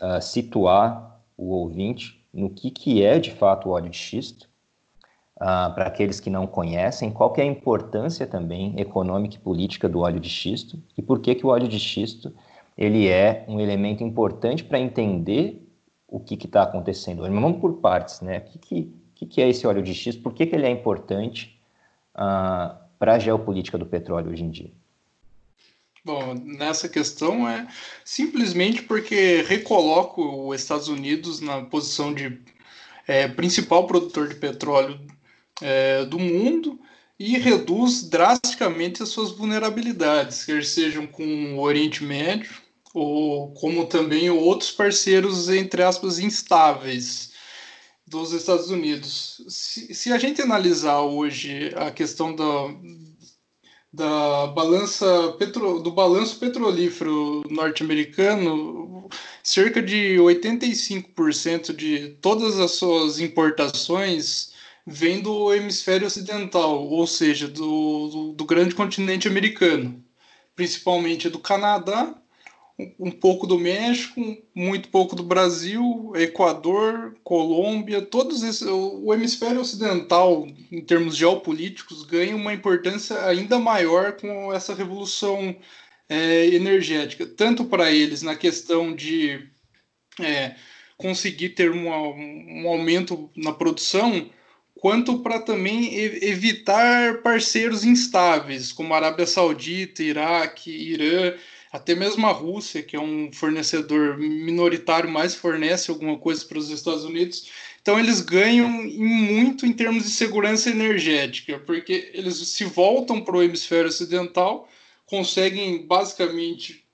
[0.00, 4.47] uh, situar o ouvinte no que, que é de fato o óleo de xisto
[5.40, 9.88] Uh, para aqueles que não conhecem, qual que é a importância também econômica e política
[9.88, 12.34] do óleo de xisto e por que, que o óleo de xisto
[12.76, 15.64] ele é um elemento importante para entender
[16.08, 17.22] o que está acontecendo.
[17.22, 18.38] Mas vamos por partes, né?
[18.38, 20.22] O que, que, que, que é esse óleo de xisto?
[20.22, 21.60] Por que, que ele é importante
[22.14, 24.70] uh, para a geopolítica do petróleo hoje em dia?
[26.04, 27.66] Bom, nessa questão é
[28.04, 32.40] simplesmente porque recoloca os Estados Unidos na posição de
[33.06, 34.98] é, principal produtor de petróleo
[35.60, 36.78] é, do mundo
[37.18, 42.50] e reduz drasticamente as suas vulnerabilidades, quer sejam com o Oriente Médio
[42.94, 47.32] ou como também outros parceiros, entre aspas, instáveis
[48.06, 49.42] dos Estados Unidos.
[49.48, 52.44] Se, se a gente analisar hoje a questão da,
[53.92, 59.08] da balança petro, do balanço petrolífero norte-americano,
[59.42, 64.52] cerca de 85% de todas as suas importações
[64.88, 70.02] vem do hemisfério ocidental, ou seja, do, do, do grande continente americano,
[70.56, 72.14] principalmente do Canadá,
[72.98, 74.20] um pouco do México,
[74.54, 82.34] muito pouco do Brasil, Equador, Colômbia, todos esses, o hemisfério ocidental, em termos geopolíticos, ganha
[82.34, 85.54] uma importância ainda maior com essa revolução
[86.08, 89.48] é, energética, tanto para eles na questão de
[90.20, 90.54] é,
[90.96, 94.30] conseguir ter um aumento na produção,
[94.80, 101.34] quanto para também evitar parceiros instáveis, como Arábia Saudita, Iraque, Irã,
[101.70, 106.70] até mesmo a Rússia, que é um fornecedor minoritário, mais fornece alguma coisa para os
[106.70, 107.50] Estados Unidos.
[107.82, 113.42] Então eles ganham muito em termos de segurança energética, porque eles se voltam para o
[113.42, 114.68] hemisfério ocidental,
[115.06, 116.84] conseguem basicamente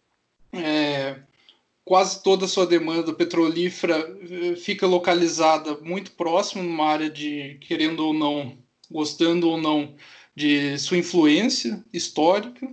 [0.52, 1.16] é,
[1.84, 3.98] quase toda a sua demanda petrolífera
[4.30, 8.56] eh, fica localizada muito próximo numa área de, querendo ou não,
[8.90, 9.94] gostando ou não,
[10.34, 12.68] de sua influência histórica.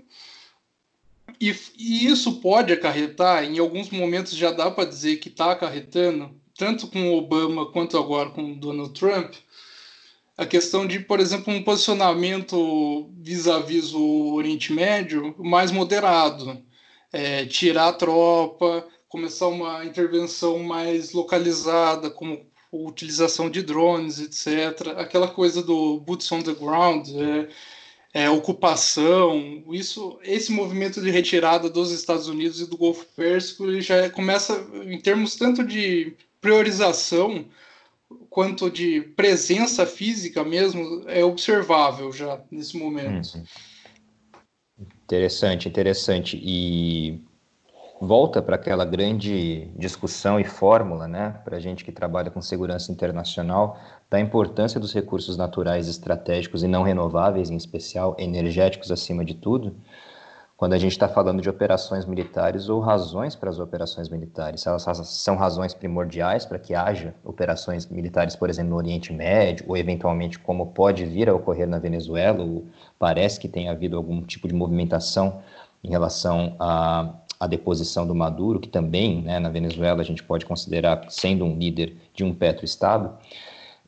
[1.39, 6.31] E, e isso pode acarretar, em alguns momentos já dá para dizer que está acarretando,
[6.55, 9.33] tanto com Obama quanto agora com Donald Trump,
[10.37, 16.63] a questão de, por exemplo, um posicionamento vis-à-vis -vis o Oriente Médio mais moderado.
[17.13, 24.87] É, tirar a tropa, começar uma intervenção mais localizada, como utilização de drones, etc.
[24.95, 27.49] Aquela coisa do boots on the ground, é,
[28.23, 33.81] é, ocupação, isso, esse movimento de retirada dos Estados Unidos e do Golfo Pérsico ele
[33.81, 37.45] já começa em termos tanto de priorização
[38.29, 43.37] quanto de presença física mesmo é observável já nesse momento.
[43.37, 43.43] Hum.
[45.03, 46.39] Interessante, interessante.
[46.41, 47.21] E
[48.01, 52.91] volta para aquela grande discussão e fórmula, né, para a gente que trabalha com segurança
[52.91, 53.77] internacional,
[54.09, 59.75] da importância dos recursos naturais estratégicos e não renováveis, em especial energéticos acima de tudo,
[60.57, 64.65] quando a gente está falando de operações militares ou razões para as operações militares.
[64.65, 69.77] Elas são razões primordiais para que haja operações militares, por exemplo, no Oriente Médio, ou
[69.77, 72.65] eventualmente como pode vir a ocorrer na Venezuela, ou
[72.97, 75.41] parece que tem havido algum tipo de movimentação
[75.83, 77.11] em relação a
[77.41, 81.57] a deposição do Maduro, que também, né, na Venezuela, a gente pode considerar sendo um
[81.57, 83.17] líder de um petroestado,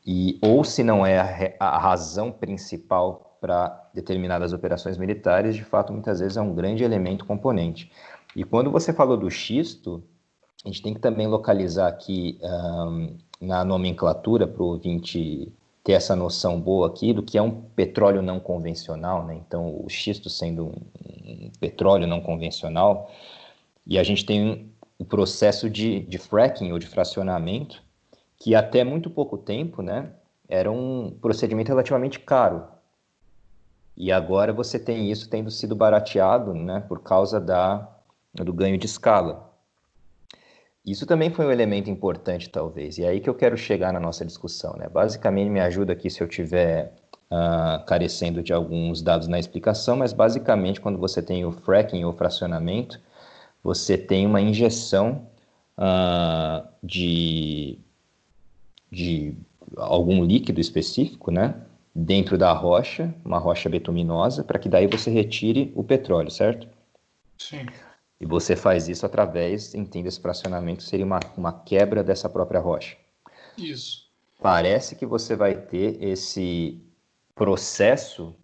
[0.04, 5.92] e ou se não é a, a razão principal para determinadas operações militares, de fato,
[5.92, 7.92] muitas vezes é um grande elemento componente.
[8.34, 10.02] E quando você falou do xisto,
[10.64, 15.52] a gente tem que também localizar aqui um, na nomenclatura para o ouvinte
[15.84, 19.38] ter essa noção boa aqui do que é um petróleo não convencional, né?
[19.46, 20.72] Então, o xisto sendo
[21.06, 23.10] um, petróleo não convencional,
[23.86, 27.82] e a gente tem o processo de, de fracking ou de fracionamento,
[28.38, 30.12] que até muito pouco tempo né,
[30.48, 32.64] era um procedimento relativamente caro.
[33.96, 37.88] E agora você tem isso tendo sido barateado né, por causa da,
[38.34, 39.52] do ganho de escala.
[40.84, 44.00] Isso também foi um elemento importante, talvez, e é aí que eu quero chegar na
[44.00, 44.74] nossa discussão.
[44.76, 44.86] Né?
[44.88, 46.92] Basicamente, me ajuda aqui se eu tiver
[47.30, 52.12] uh, carecendo de alguns dados na explicação, mas basicamente, quando você tem o fracking ou
[52.12, 53.00] fracionamento,
[53.64, 55.26] você tem uma injeção
[55.78, 57.78] uh, de,
[58.92, 59.34] de
[59.74, 61.54] algum líquido específico, né?
[61.94, 66.68] Dentro da rocha, uma rocha betuminosa, para que daí você retire o petróleo, certo?
[67.38, 67.64] Sim.
[68.20, 72.96] E você faz isso através, entenda esse fracionamento, seria uma, uma quebra dessa própria rocha.
[73.56, 74.04] Isso.
[74.42, 76.82] Parece que você vai ter esse
[77.34, 78.34] processo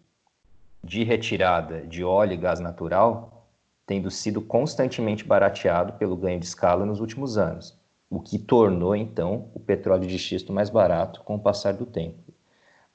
[0.82, 3.39] de retirada de óleo e gás natural
[3.90, 7.76] tendo sido constantemente barateado pelo ganho de escala nos últimos anos,
[8.08, 12.32] o que tornou então o petróleo de xisto mais barato com o passar do tempo.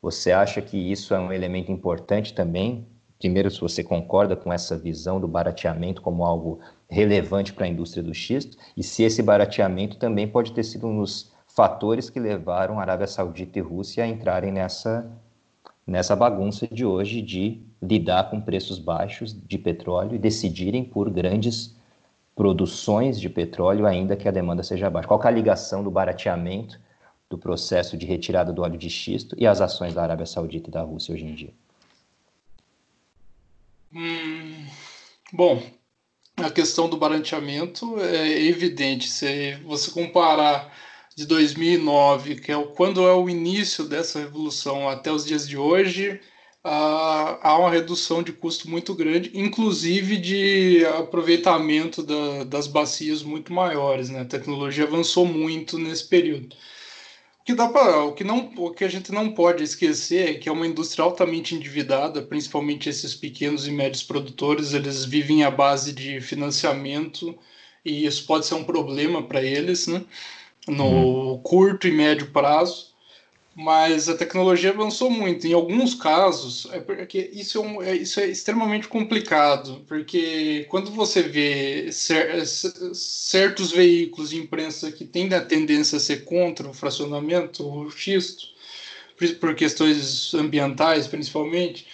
[0.01, 2.87] Você acha que isso é um elemento importante também?
[3.19, 8.01] Primeiro, se você concorda com essa visão do barateamento como algo relevante para a indústria
[8.01, 12.79] do xisto, e se esse barateamento também pode ter sido um dos fatores que levaram
[12.79, 15.11] a Arábia Saudita e Rússia a entrarem nessa,
[15.85, 21.75] nessa bagunça de hoje de lidar com preços baixos de petróleo e decidirem por grandes
[22.35, 25.07] produções de petróleo, ainda que a demanda seja baixa.
[25.07, 26.79] Qual é a ligação do barateamento
[27.29, 30.73] do processo de retirada do óleo de xisto e as ações da Arábia Saudita e
[30.73, 31.53] da Rússia hoje em dia?
[33.93, 34.65] Hum,
[35.31, 35.63] bom,
[36.37, 39.07] a questão do baranteamento é evidente.
[39.07, 40.71] Se você comparar
[41.15, 45.57] de 2009, que é o, quando é o início dessa revolução, até os dias de
[45.57, 46.19] hoje,
[46.63, 53.53] uh, há uma redução de custo muito grande, inclusive de aproveitamento da, das bacias muito
[53.53, 54.09] maiores.
[54.09, 54.21] Né?
[54.21, 56.55] A tecnologia avançou muito nesse período
[57.45, 60.49] que dá para o que não o que a gente não pode esquecer é que
[60.49, 65.93] é uma indústria altamente endividada, principalmente esses pequenos e médios produtores, eles vivem à base
[65.93, 67.37] de financiamento
[67.85, 70.03] e isso pode ser um problema para eles, né?
[70.67, 71.37] No uhum.
[71.41, 72.95] curto e médio prazo
[73.55, 75.47] mas a tecnologia avançou muito.
[75.47, 80.91] Em alguns casos, é porque isso é, um, é, isso é extremamente complicado, porque quando
[80.91, 86.73] você vê cer certos veículos de imprensa que tendem a tendência a ser contra o
[86.73, 88.47] fracionamento, o xisto,
[89.39, 91.87] por questões ambientais principalmente,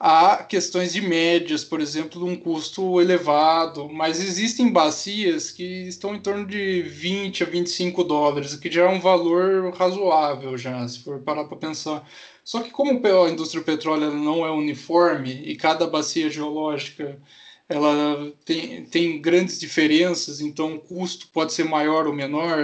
[0.00, 6.14] há questões de médias, por exemplo, de um custo elevado, mas existem bacias que estão
[6.14, 11.00] em torno de 20 a 25 dólares, que já é um valor razoável já, se
[11.00, 12.08] for parar para pensar.
[12.42, 17.20] Só que como a indústria do petróleo não é uniforme e cada bacia geológica
[17.68, 22.58] ela tem, tem grandes diferenças, então o custo pode ser maior ou menor.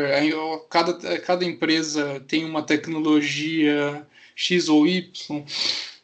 [0.69, 5.45] Cada, cada empresa tem uma tecnologia X ou Y.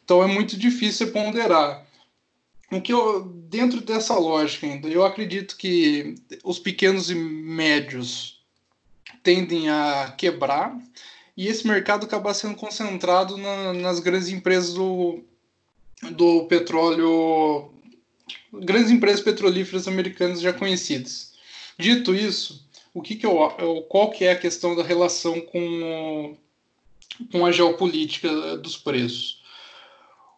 [0.03, 1.85] Então é muito difícil ponderar.
[2.71, 8.41] O que eu, dentro dessa lógica ainda, eu acredito que os pequenos e médios
[9.21, 10.75] tendem a quebrar
[11.37, 15.23] e esse mercado acaba sendo concentrado na, nas grandes empresas do,
[16.11, 17.71] do petróleo,
[18.51, 21.33] grandes empresas petrolíferas americanas já conhecidas.
[21.77, 26.37] Dito isso, o que, que eu, qual que é a questão da relação com,
[27.31, 29.42] com a geopolítica dos preços?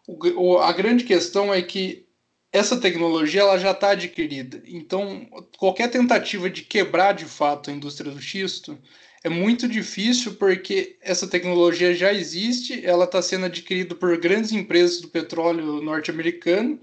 [0.06, 2.06] O, a grande questão é que
[2.52, 4.62] essa tecnologia ela já está adquirida.
[4.66, 8.78] Então, qualquer tentativa de quebrar de fato a indústria do xisto
[9.24, 15.00] é muito difícil porque essa tecnologia já existe, ela está sendo adquirida por grandes empresas
[15.00, 16.80] do petróleo norte-americano.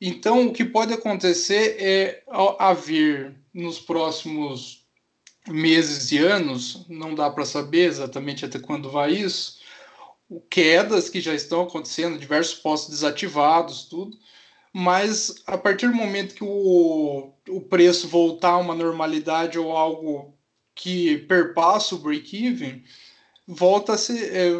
[0.00, 2.22] Então, o que pode acontecer é
[2.58, 4.84] haver nos próximos
[5.48, 9.59] meses e anos, não dá para saber exatamente até quando vai isso,
[10.48, 14.16] quedas que já estão acontecendo, diversos postos desativados, tudo.
[14.72, 20.38] Mas a partir do momento que o, o preço voltar a uma normalidade ou algo
[20.74, 22.84] que perpassa o break-even,
[23.46, 24.50] volta, é,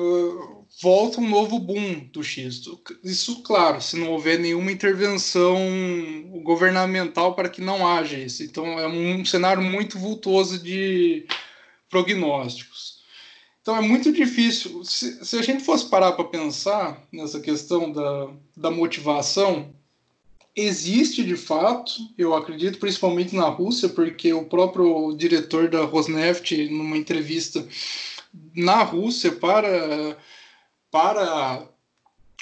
[0.83, 2.81] volta um novo boom do xisto.
[3.05, 5.57] Isso, claro, se não houver nenhuma intervenção
[6.43, 8.43] governamental para que não haja isso.
[8.43, 11.27] Então, é um cenário muito vultoso de
[11.89, 12.90] prognósticos.
[13.63, 14.85] Então é muito difícil.
[14.85, 19.75] Se, se a gente fosse parar para pensar nessa questão da, da motivação,
[20.57, 26.97] existe de fato, eu acredito, principalmente na Rússia, porque o próprio diretor da Rosneft, numa
[26.97, 27.67] entrevista
[28.55, 30.17] na Rússia para,
[30.91, 31.69] para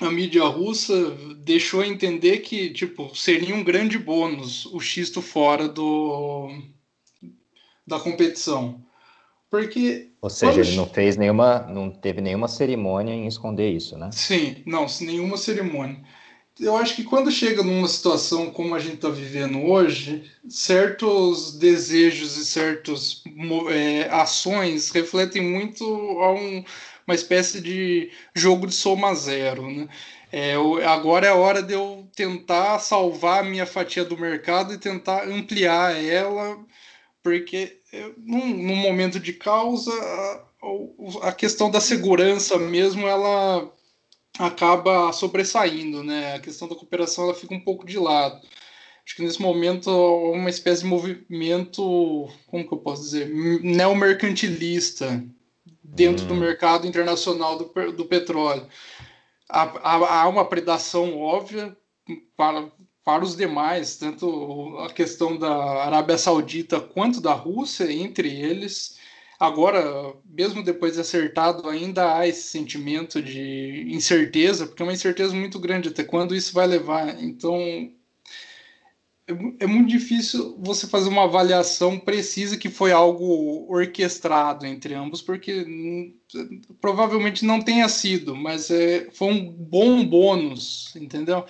[0.00, 6.48] a mídia russa, deixou entender que tipo, seria um grande bônus o xisto fora do,
[7.87, 8.85] da competição.
[9.51, 10.11] Porque.
[10.21, 11.61] Ou seja, ele não fez nenhuma.
[11.61, 14.11] não teve nenhuma cerimônia em esconder isso, né?
[14.13, 15.99] Sim, não, nenhuma cerimônia.
[16.61, 22.37] Eu acho que quando chega numa situação como a gente está vivendo hoje, certos desejos
[22.37, 23.23] e certas
[23.71, 26.65] é, ações refletem muito a um,
[27.07, 29.71] uma espécie de jogo de soma zero.
[29.71, 29.89] Né?
[30.33, 34.79] É, agora é a hora de eu tentar salvar a minha fatia do mercado e
[34.79, 36.59] tentar ampliar ela
[37.23, 37.78] porque
[38.18, 43.72] num, num momento de causa a, a, questão da segurança mesmo ela
[44.38, 46.35] acaba sobressaindo, né?
[46.35, 48.40] A questão da cooperação ela fica um pouco de lado.
[49.05, 53.29] Acho que nesse momento uma espécie de movimento, como que eu posso dizer,
[53.62, 55.24] neomercantilista
[55.83, 56.29] dentro hum.
[56.29, 58.69] do mercado internacional do, do petróleo.
[59.48, 61.75] Há, há, há uma predação óbvia
[62.37, 62.71] para
[63.09, 68.98] para os demais, tanto a questão da Arábia Saudita quanto da Rússia, entre eles.
[69.40, 75.35] Agora, mesmo depois de acertado, ainda há esse sentimento de incerteza, porque é uma incerteza
[75.35, 77.19] muito grande até quando isso vai levar.
[77.19, 77.56] Então,
[79.27, 85.23] é, é muito difícil você fazer uma avaliação precisa que foi algo orquestrado entre ambos,
[85.23, 86.13] porque
[86.79, 91.46] provavelmente não tenha sido, mas é, foi um bom bônus, entendeu?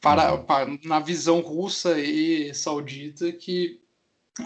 [0.00, 0.44] Para, uhum.
[0.44, 3.80] para, na visão russa e saudita que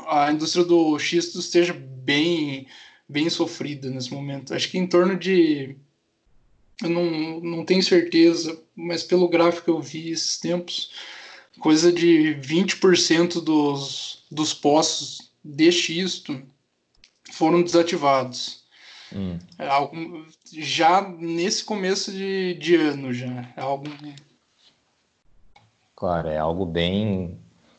[0.07, 2.67] a indústria do xisto esteja bem
[3.09, 4.55] bem sofrida nesse momento.
[4.55, 5.77] Acho que em torno de.
[6.83, 10.91] Eu não, não tenho certeza, mas pelo gráfico que eu vi esses tempos,
[11.61, 16.43] coisa de 20% dos, dos poços de xisto
[17.31, 18.65] foram desativados.
[19.13, 19.39] Hum.
[19.57, 19.69] É
[20.61, 23.53] já nesse começo de, de ano, já.
[23.57, 23.85] É algo.
[26.05, 27.39] Claro, é algo bem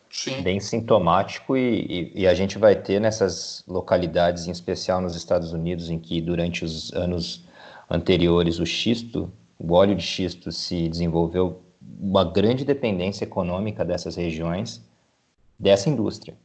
[0.09, 0.41] Sim.
[0.41, 5.53] bem sintomático e, e, e, a gente vai ter nessas localidades, em especial nos Estados
[5.53, 7.45] Unidos, em que durante os anos
[7.87, 11.61] anteriores o xisto, o óleo de xisto se desenvolveu
[11.99, 14.83] uma grande dependência econômica dessas regiões,
[15.59, 16.35] dessa indústria.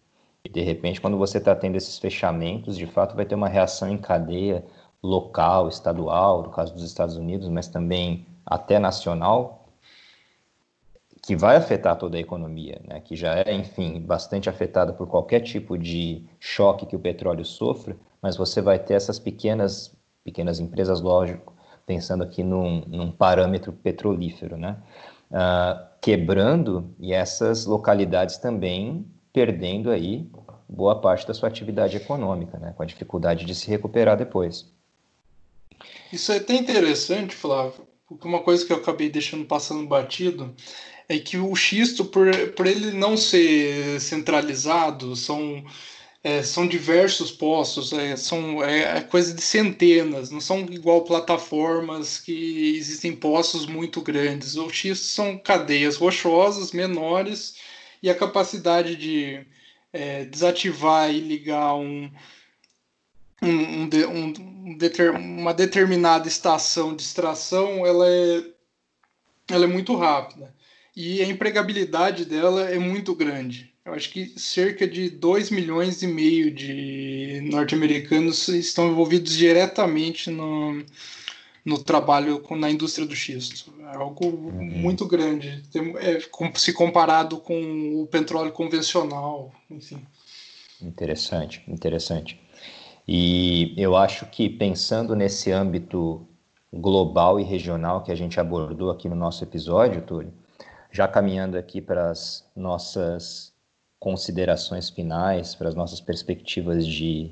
[0.44, 3.88] E de repente, quando você está tendo esses fechamentos, de fato vai ter uma reação
[3.90, 4.66] em cadeia
[5.02, 9.59] local, estadual, no caso dos Estados Unidos, mas também até nacional,
[11.30, 15.38] que vai afetar toda a economia, né, que já é, enfim, bastante afetada por qualquer
[15.38, 21.00] tipo de choque que o petróleo sofra, mas você vai ter essas pequenas, pequenas empresas,
[21.00, 21.54] lógico,
[21.86, 24.76] pensando aqui num, num parâmetro petrolífero, né,
[25.30, 30.28] uh, quebrando e essas localidades também perdendo aí
[30.68, 34.68] boa parte da sua atividade econômica, né, com a dificuldade de se recuperar depois.
[36.12, 40.52] Isso é até interessante, Flávio, porque uma coisa que eu acabei deixando passando batido
[41.10, 45.64] é que o xisto, por, por ele não ser centralizado, são,
[46.22, 52.18] é, são diversos poços, é, são é, é, coisa de centenas, não são igual plataformas
[52.18, 54.54] que existem poços muito grandes.
[54.56, 57.56] O xisto são cadeias rochosas menores
[58.00, 59.44] e a capacidade de
[59.92, 62.08] é, desativar e ligar um,
[63.42, 64.34] um, um,
[64.68, 68.44] um deter, uma determinada estação de extração ela é,
[69.48, 70.54] ela é muito rápida
[70.96, 73.70] e a empregabilidade dela é muito grande.
[73.84, 80.84] Eu acho que cerca de 2 milhões e meio de norte-americanos estão envolvidos diretamente no,
[81.64, 83.72] no trabalho com, na indústria do xisto.
[83.92, 84.64] É algo uhum.
[84.64, 85.62] muito grande,
[85.98, 86.20] é,
[86.54, 89.98] se comparado com o petróleo convencional, enfim.
[90.80, 92.40] Interessante, interessante.
[93.08, 96.26] E eu acho que pensando nesse âmbito
[96.72, 100.32] global e regional que a gente abordou aqui no nosso episódio, Túlio,
[100.90, 103.52] já caminhando aqui para as nossas
[103.98, 107.30] considerações finais, para as nossas perspectivas de,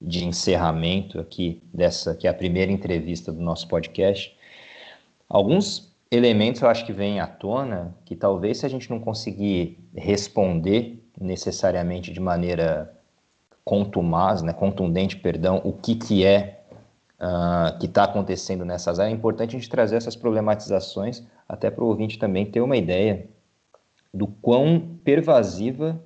[0.00, 4.36] de encerramento aqui dessa, que é a primeira entrevista do nosso podcast,
[5.28, 9.78] alguns elementos eu acho que vêm à tona que talvez se a gente não conseguir
[9.94, 12.92] responder necessariamente de maneira
[13.64, 16.59] contumaz, né, contundente, perdão, o que, que é
[17.20, 21.84] uh, que está acontecendo nessas áreas, é importante a gente trazer essas problematizações até para
[21.84, 23.28] o ouvinte também ter uma ideia
[24.12, 26.02] do quão pervasiva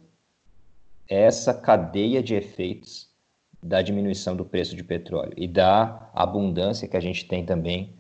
[1.09, 3.09] é essa cadeia de efeitos
[3.63, 7.95] da diminuição do preço de petróleo e da abundância que a gente tem também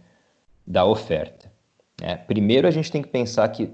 [0.66, 1.50] da oferta.
[2.02, 3.70] É, primeiro, a gente tem que pensar que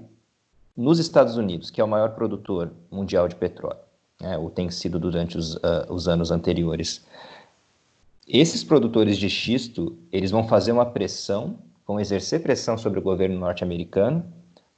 [0.75, 3.79] nos Estados Unidos, que é o maior produtor mundial de petróleo,
[4.21, 7.05] né, ou tem sido durante os, uh, os anos anteriores,
[8.39, 13.37] esses produtores de xisto eles vão fazer uma pressão vão exercer pressão sobre o governo
[13.39, 14.23] norte-americano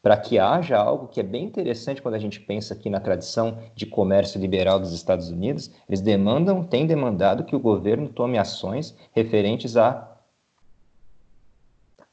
[0.03, 3.59] para que haja algo que é bem interessante quando a gente pensa aqui na tradição
[3.73, 5.71] de comércio liberal dos Estados Unidos.
[5.87, 10.13] Eles demandam, têm demandado que o governo tome ações referentes a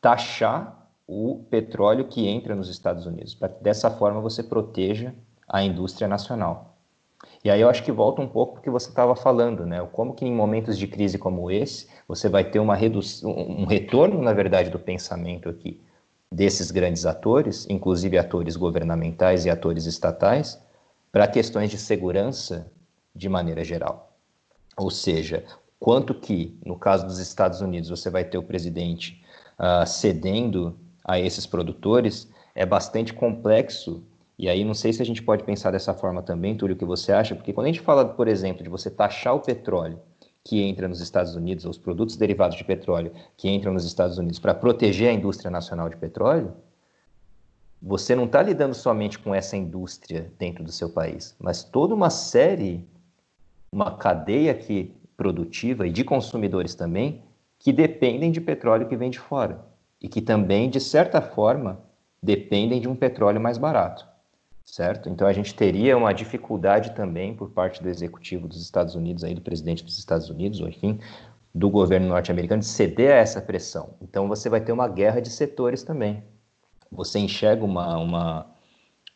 [0.01, 5.12] taxar o petróleo que entra nos Estados Unidos, para que dessa forma você proteja
[5.49, 6.70] a indústria nacional.
[7.43, 9.86] E aí eu acho que volta um pouco porque você estava falando, né?
[9.93, 14.20] Como que em momentos de crise como esse, você vai ter uma redução, um retorno,
[14.20, 15.80] na verdade, do pensamento aqui
[16.30, 20.61] desses grandes atores, inclusive atores governamentais e atores estatais,
[21.11, 22.70] para questões de segurança
[23.14, 24.12] de maneira geral.
[24.76, 25.45] Ou seja,
[25.78, 29.24] quanto que, no caso dos Estados Unidos, você vai ter o presidente
[29.59, 34.05] uh, cedendo a esses produtores, é bastante complexo
[34.41, 36.84] e aí não sei se a gente pode pensar dessa forma também, Túlio, o que
[36.86, 37.34] você acha?
[37.34, 40.01] Porque quando a gente fala, por exemplo, de você taxar o petróleo
[40.43, 44.16] que entra nos Estados Unidos, ou os produtos derivados de petróleo que entram nos Estados
[44.16, 46.55] Unidos para proteger a indústria nacional de petróleo,
[47.82, 52.09] você não está lidando somente com essa indústria dentro do seu país, mas toda uma
[52.09, 52.88] série,
[53.70, 57.22] uma cadeia aqui produtiva e de consumidores também,
[57.59, 59.66] que dependem de petróleo que vem de fora
[60.01, 61.78] e que também, de certa forma,
[62.22, 64.09] dependem de um petróleo mais barato
[64.71, 65.09] certo?
[65.09, 69.35] Então a gente teria uma dificuldade também por parte do executivo dos Estados Unidos, aí
[69.35, 70.99] do presidente dos Estados Unidos, ou enfim,
[71.55, 73.95] do governo norte-americano de ceder a essa pressão.
[74.01, 76.23] Então você vai ter uma guerra de setores também.
[76.91, 78.47] Você enxerga uma, uma,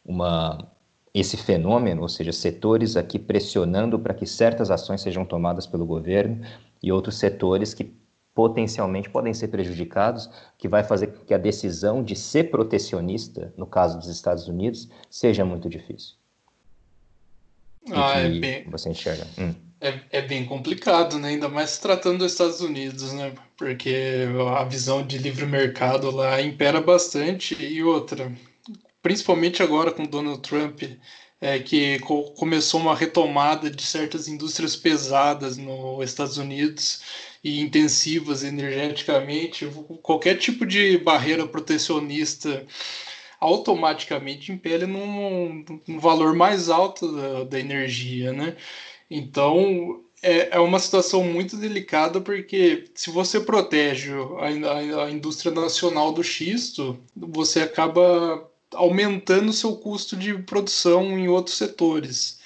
[0.05, 0.73] uma
[1.13, 6.45] esse fenômeno, ou seja, setores aqui pressionando para que certas ações sejam tomadas pelo governo
[6.83, 7.97] e outros setores que
[8.35, 10.29] potencialmente podem ser prejudicados,
[10.59, 14.89] que vai fazer com que a decisão de ser protecionista, no caso dos Estados Unidos,
[15.09, 16.17] seja muito difícil.
[17.93, 18.65] Ah, é bem...
[18.69, 19.27] você enxerga?
[19.39, 19.55] Hum.
[19.81, 21.29] É, é bem complicado, né?
[21.29, 23.35] Ainda mais tratando dos Estados Unidos, né?
[23.57, 24.27] Porque
[24.57, 28.33] a visão de livre mercado lá impera bastante e outra,
[29.03, 30.83] principalmente agora com Donald Trump,
[31.41, 37.03] é, que co começou uma retomada de certas indústrias pesadas nos Estados Unidos
[37.45, 39.71] e intensivas energeticamente,
[40.03, 42.67] qualquer tipo de barreira protecionista
[43.39, 48.57] automaticamente impele num, num valor mais alto da, da energia, né?
[49.11, 56.25] Então é, é uma situação muito delicada porque se você protege a, indústria nacional do
[56.25, 62.41] xisto, você acaba aumentando seu custo de produção em outros setores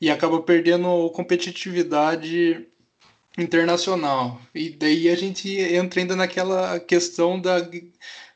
[0.00, 2.66] e acaba perdendo competitividade
[3.38, 4.40] internacional.
[4.54, 7.58] E daí a gente entra ainda naquela questão da,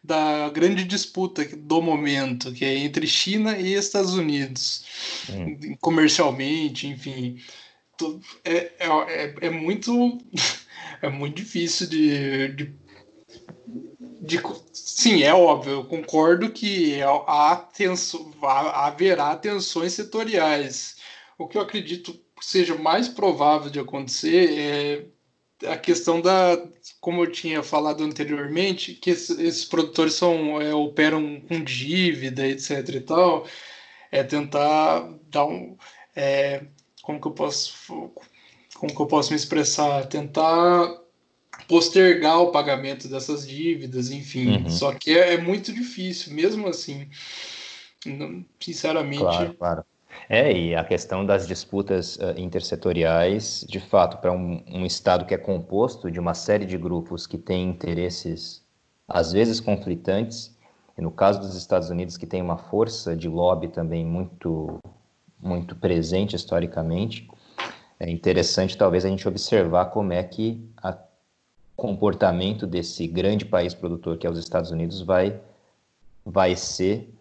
[0.02, 4.84] da grande disputa do momento, que é entre China e Estados Unidos,
[5.30, 5.76] hum.
[5.80, 7.40] comercialmente, enfim.
[8.44, 10.18] É, é, é, muito
[11.00, 12.74] é muito difícil de, de,
[14.20, 14.40] de,
[14.72, 20.96] sim é óbvio eu concordo que há tensão, haverá tensões setoriais
[21.38, 25.06] o que eu acredito seja mais provável de acontecer é
[25.66, 26.62] a questão da,
[27.00, 32.88] como eu tinha falado anteriormente, que esses, esses produtores são, é, operam com dívida, etc.
[32.88, 33.46] e tal,
[34.10, 35.76] é tentar dar um.
[36.14, 36.64] É,
[37.02, 38.10] como que eu posso.
[38.76, 40.06] Como que eu posso me expressar?
[40.06, 41.00] Tentar
[41.68, 44.64] postergar o pagamento dessas dívidas, enfim.
[44.64, 44.70] Uhum.
[44.70, 47.08] Só que é, é, muito difícil, mesmo assim.
[48.60, 49.20] Sinceramente.
[49.20, 49.84] Claro, claro.
[50.28, 55.34] É, e a questão das disputas uh, intersetoriais, de fato, para um, um, Estado que
[55.34, 58.62] é composto de uma série de grupos que têm interesses,
[59.06, 60.56] às vezes, conflitantes,
[60.96, 64.78] e no caso dos Estados Unidos, que tem uma força de lobby também muito,
[65.38, 67.28] muito presente historicamente,
[68.00, 70.92] é interessante talvez a gente observar como é que o
[71.76, 75.38] comportamento desse grande país produtor que é os Estados Unidos vai,
[76.24, 77.13] vai ser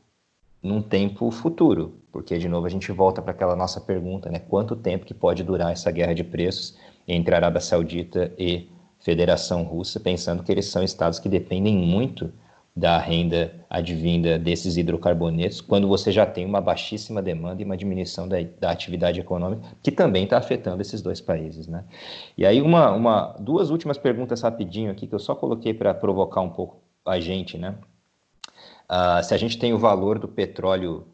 [0.64, 4.40] num tempo futuro, porque de novo a gente volta para aquela nossa pergunta, né?
[4.40, 10.00] Quanto tempo que pode durar essa guerra de preços entre Arábia Saudita e Federação Russa,
[10.00, 12.32] pensando que eles são estados que dependem muito
[12.76, 18.28] da renda advinda desses hidrocarbonetos, quando você já tem uma baixíssima demanda e uma diminuição
[18.28, 21.84] da, da atividade econômica, que também está afetando esses dois países, né?
[22.36, 26.42] E aí uma, uma, duas últimas perguntas rapidinho aqui que eu só coloquei para provocar
[26.42, 27.76] um pouco a gente, né?
[28.90, 31.08] Uh, se a gente tem o valor do petróleo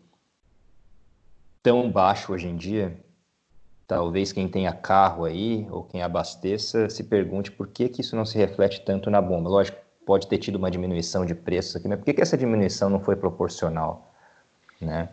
[1.61, 2.99] tão baixo hoje em dia,
[3.87, 8.25] talvez quem tenha carro aí ou quem abasteça se pergunte por que, que isso não
[8.25, 9.49] se reflete tanto na bomba.
[9.49, 12.89] Lógico, pode ter tido uma diminuição de preços aqui, mas por que, que essa diminuição
[12.89, 14.11] não foi proporcional?
[14.81, 15.09] Né?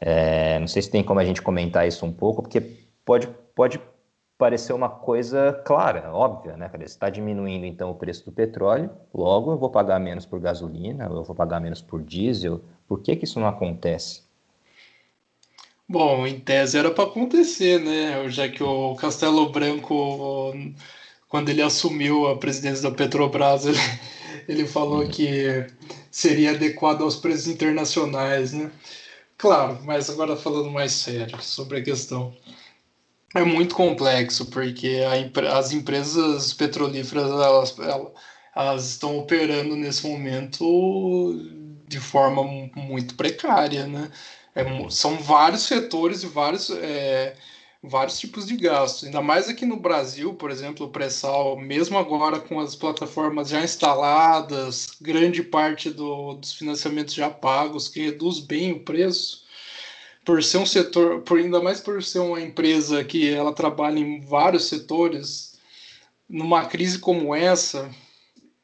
[0.00, 2.60] É, não sei se tem como a gente comentar isso um pouco, porque
[3.04, 3.80] pode, pode
[4.40, 6.70] parecer uma coisa clara, óbvia, né?
[6.72, 11.04] Você está diminuindo então o preço do petróleo, logo eu vou pagar menos por gasolina,
[11.04, 12.64] eu vou pagar menos por diesel.
[12.88, 14.22] Por que, que isso não acontece?
[15.86, 18.30] Bom, em tese era para acontecer, né?
[18.30, 20.54] Já que o Castelo Branco,
[21.28, 23.78] quando ele assumiu a presidência da Petrobras, ele,
[24.48, 25.66] ele falou que
[26.10, 28.70] seria adequado aos preços internacionais, né?
[29.36, 32.34] Claro, mas agora falando mais sério sobre a questão.
[33.34, 37.76] É muito complexo, porque a, as empresas petrolíferas elas,
[38.56, 41.34] elas estão operando nesse momento
[41.86, 42.42] de forma
[42.74, 44.10] muito precária, né?
[44.54, 47.36] É, são vários setores e vários, é,
[47.82, 49.04] vários tipos de gastos.
[49.04, 53.62] Ainda mais aqui no Brasil, por exemplo, o pré-sal, mesmo agora com as plataformas já
[53.62, 59.44] instaladas, grande parte do, dos financiamentos já pagos, que reduz bem o preço,
[60.24, 64.20] por ser um setor, por ainda mais por ser uma empresa que ela trabalha em
[64.20, 65.58] vários setores,
[66.28, 67.90] numa crise como essa,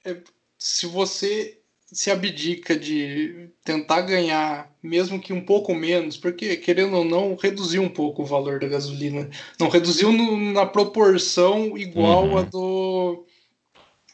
[0.04, 0.16] é,
[0.58, 1.58] se você
[1.92, 7.82] se abdica de tentar ganhar, mesmo que um pouco menos, porque querendo ou não, reduziu
[7.82, 12.38] um pouco o valor da gasolina, não reduziu no, na proporção igual uhum.
[12.38, 13.26] a do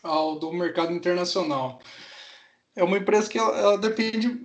[0.03, 1.81] ao do mercado internacional.
[2.75, 4.41] É uma empresa que ela, ela depende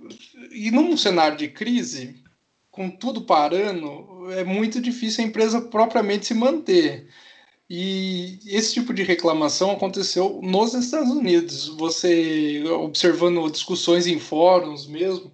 [0.52, 2.22] e num cenário de crise,
[2.78, 7.08] com tudo parando, é muito difícil a empresa propriamente se manter.
[7.68, 11.66] E esse tipo de reclamação aconteceu nos Estados Unidos.
[11.76, 15.32] Você observando discussões em fóruns mesmo,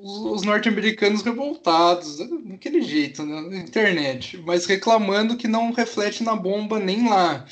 [0.00, 6.78] os norte-americanos revoltados, daquele jeito, né, na internet, mas reclamando que não reflete na bomba
[6.78, 7.44] nem lá.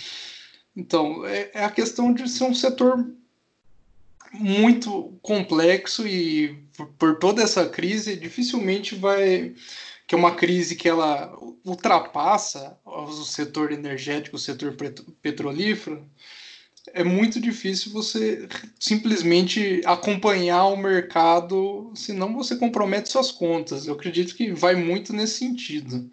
[0.76, 3.04] Então, é, é a questão de ser um setor
[4.32, 6.65] muito complexo e
[6.98, 9.54] por, toda essa crise dificilmente vai
[10.06, 14.76] que é uma crise que ela ultrapassa o setor energético, o setor
[15.20, 16.06] petrolífero,
[16.92, 18.48] é muito difícil você
[18.78, 23.86] simplesmente acompanhar o mercado, senão você compromete suas contas.
[23.86, 26.08] Eu acredito que vai muito nesse sentido.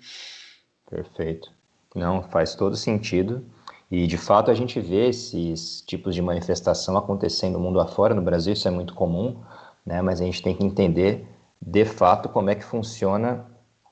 [0.89, 1.51] Perfeito.
[1.95, 3.45] Não, faz todo sentido.
[3.91, 8.21] E de fato a gente vê esses tipos de manifestação acontecendo no mundo afora, no
[8.23, 9.43] Brasil isso é muito comum,
[9.85, 10.01] né?
[10.01, 11.27] mas a gente tem que entender
[11.61, 13.45] de fato como é que funciona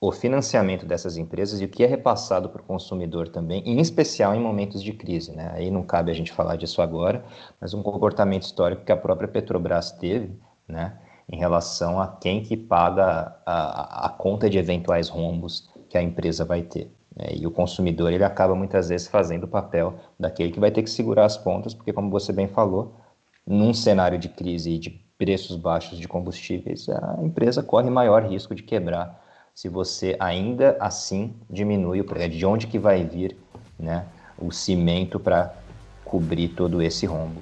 [0.04, 4.34] o financiamento dessas empresas e o que é repassado para o consumidor também, em especial
[4.34, 5.32] em momentos de crise.
[5.32, 5.52] Né?
[5.54, 7.24] Aí não cabe a gente falar disso agora,
[7.62, 10.36] mas um comportamento histórico que a própria Petrobras teve
[10.68, 10.98] né,
[11.30, 16.44] em relação a quem que paga a, a conta de eventuais rombos que a empresa
[16.44, 16.92] vai ter.
[17.16, 17.28] Né?
[17.36, 20.90] E o consumidor ele acaba muitas vezes fazendo o papel daquele que vai ter que
[20.90, 22.96] segurar as pontas, porque como você bem falou,
[23.46, 24.90] num cenário de crise e de
[25.22, 31.36] preços baixos de combustíveis, a empresa corre maior risco de quebrar se você ainda assim
[31.48, 32.30] diminui o preço.
[32.30, 33.38] De onde que vai vir
[33.78, 35.54] né, o cimento para
[36.04, 37.40] cobrir todo esse rombo?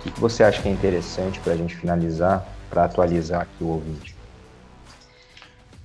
[0.00, 3.68] O que você acha que é interessante para a gente finalizar, para atualizar aqui o
[3.68, 4.16] ouvinte?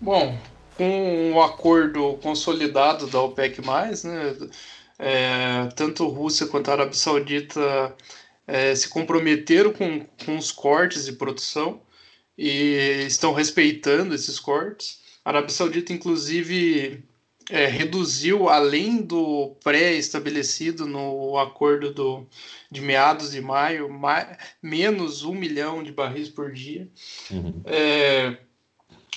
[0.01, 0.35] Bom,
[0.77, 4.37] com o acordo consolidado da OPEC+, né,
[4.99, 7.95] é, tanto Rússia quanto a Arábia Saudita
[8.45, 11.81] é, se comprometeram com, com os cortes de produção
[12.37, 14.99] e estão respeitando esses cortes.
[15.25, 17.03] A Arábia Saudita, inclusive,
[17.49, 22.27] é, reduziu, além do pré-estabelecido no acordo do,
[22.71, 26.87] de meados de maio, mais, menos um milhão de barris por dia.
[27.31, 27.61] Uhum.
[27.65, 28.37] É,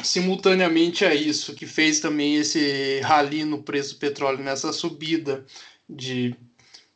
[0.03, 5.45] simultaneamente a isso, que fez também esse rally no preço do petróleo, nessa subida
[5.89, 6.35] de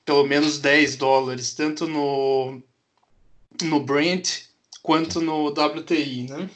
[0.04, 2.60] pelo menos 10 dólares, tanto no,
[3.62, 4.42] no Brent
[4.82, 6.50] quanto no WTI, né?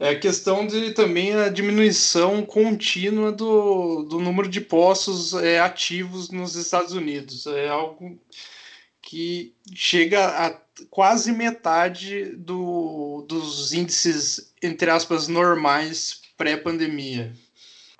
[0.00, 6.30] É a questão de também a diminuição contínua do, do número de postos é, ativos
[6.30, 7.48] nos Estados Unidos.
[7.48, 8.16] É algo
[9.08, 10.50] que chega a
[10.90, 17.32] quase metade do, dos índices, entre aspas, normais pré-pandemia.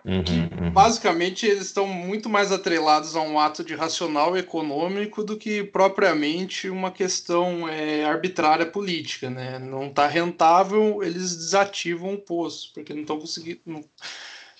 [0.04, 0.70] Uhum, uhum.
[0.70, 6.68] Basicamente, eles estão muito mais atrelados a um ato de racional econômico do que propriamente
[6.68, 9.30] uma questão é, arbitrária política.
[9.30, 9.58] Né?
[9.58, 13.82] Não está rentável, eles desativam o poço, porque não estão conseguindo.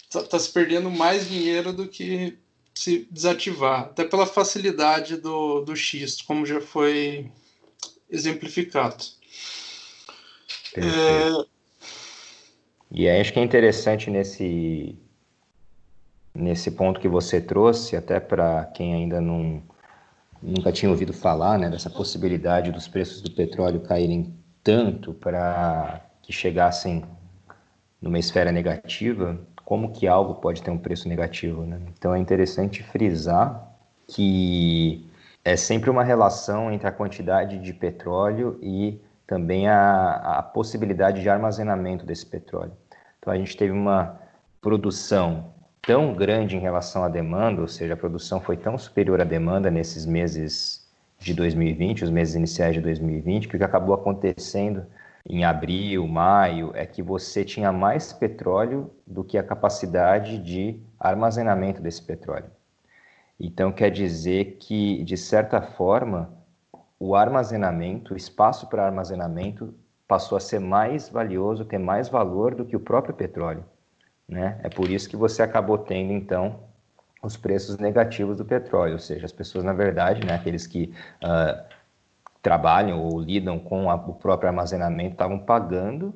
[0.03, 2.39] Está tá se perdendo mais dinheiro do que
[2.79, 7.29] se desativar, até pela facilidade do, do xisto, como já foi
[8.09, 9.05] exemplificado.
[10.76, 11.45] É...
[12.93, 14.97] E aí acho que é interessante nesse
[16.33, 19.61] nesse ponto que você trouxe, até para quem ainda não
[20.41, 26.33] nunca tinha ouvido falar, né, dessa possibilidade dos preços do petróleo caírem tanto para que
[26.33, 27.05] chegassem
[28.01, 29.37] numa esfera negativa,
[29.69, 31.79] como que algo pode ter um preço negativo, né?
[31.93, 33.71] Então é interessante frisar
[34.07, 35.07] que
[35.45, 41.29] é sempre uma relação entre a quantidade de petróleo e também a, a possibilidade de
[41.29, 42.73] armazenamento desse petróleo.
[43.19, 44.19] Então a gente teve uma
[44.59, 45.53] produção
[45.83, 49.71] tão grande em relação à demanda, ou seja, a produção foi tão superior à demanda
[49.71, 50.89] nesses meses
[51.19, 54.87] de 2020, os meses iniciais de 2020, que o que acabou acontecendo
[55.29, 61.83] em abril, maio, é que você tinha mais petróleo do que a capacidade de armazenamento
[61.83, 62.51] desse petróleo.
[63.39, 66.33] Então, quer dizer que, de certa forma,
[66.99, 69.74] o armazenamento, o espaço para armazenamento,
[70.09, 73.64] passou a ser mais valioso, ter mais valor do que o próprio petróleo.
[74.26, 74.59] Né?
[74.62, 76.61] É por isso que você acabou tendo, então,
[77.22, 81.78] os preços negativos do petróleo, ou seja, as pessoas, na verdade, né, aqueles que uh,
[82.49, 86.15] trabalham ou lidam com a, o próprio armazenamento, estavam pagando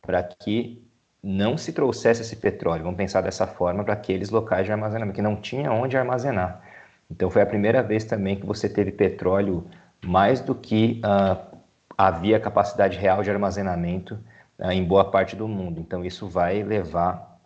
[0.00, 0.82] para que
[1.22, 5.20] não se trouxesse esse petróleo, vamos pensar dessa forma, para aqueles locais de armazenamento, que
[5.20, 6.62] não tinha onde armazenar.
[7.10, 9.66] Então, foi a primeira vez também que você teve petróleo
[10.02, 11.58] mais do que uh,
[11.98, 14.18] havia capacidade real de armazenamento
[14.58, 15.80] uh, em boa parte do mundo.
[15.80, 17.38] Então, isso vai levar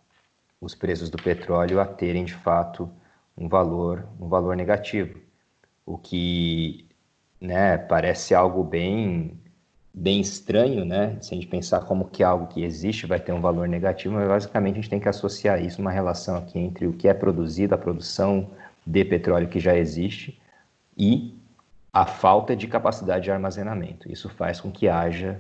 [0.60, 2.88] os preços do petróleo a terem de fato
[3.36, 5.18] um valor, um valor negativo,
[5.84, 6.86] o que
[7.42, 9.38] né, parece algo bem
[9.94, 11.18] bem estranho, né?
[11.20, 14.26] Se a gente pensar como que algo que existe vai ter um valor negativo, mas
[14.26, 17.74] basicamente a gente tem que associar isso uma relação aqui entre o que é produzido,
[17.74, 18.48] a produção
[18.86, 20.40] de petróleo que já existe
[20.96, 21.36] e
[21.92, 24.10] a falta de capacidade de armazenamento.
[24.10, 25.38] Isso faz com que haja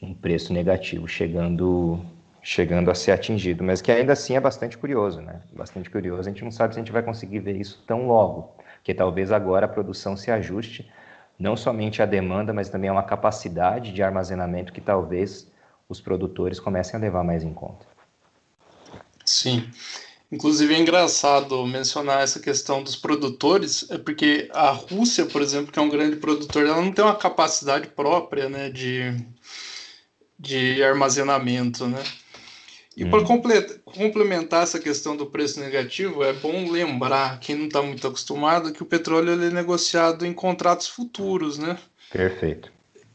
[0.00, 2.00] um preço negativo chegando
[2.42, 5.40] chegando a ser atingido, mas que ainda assim é bastante curioso, né?
[5.52, 6.28] Bastante curioso.
[6.28, 9.32] A gente não sabe se a gente vai conseguir ver isso tão logo, porque talvez
[9.32, 10.90] agora a produção se ajuste
[11.40, 15.50] não somente à demanda, mas também a uma capacidade de armazenamento que talvez
[15.88, 17.86] os produtores comecem a levar mais em conta.
[19.24, 19.66] Sim.
[20.30, 25.78] Inclusive é engraçado mencionar essa questão dos produtores, é porque a Rússia, por exemplo, que
[25.78, 29.16] é um grande produtor, ela não tem uma capacidade própria né, de,
[30.38, 31.88] de armazenamento.
[31.88, 32.02] Né?
[33.00, 33.10] E hum.
[33.10, 33.24] para
[33.86, 38.82] complementar essa questão do preço negativo, é bom lembrar, quem não está muito acostumado, que
[38.82, 41.56] o petróleo é negociado em contratos futuros.
[41.56, 41.78] Né?
[42.12, 42.70] Perfeito.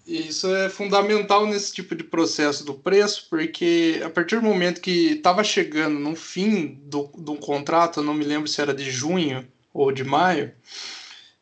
[0.08, 5.12] Isso é fundamental nesse tipo de processo do preço, porque a partir do momento que
[5.12, 9.92] estava chegando no fim do, do contrato, não me lembro se era de junho ou
[9.92, 10.52] de maio,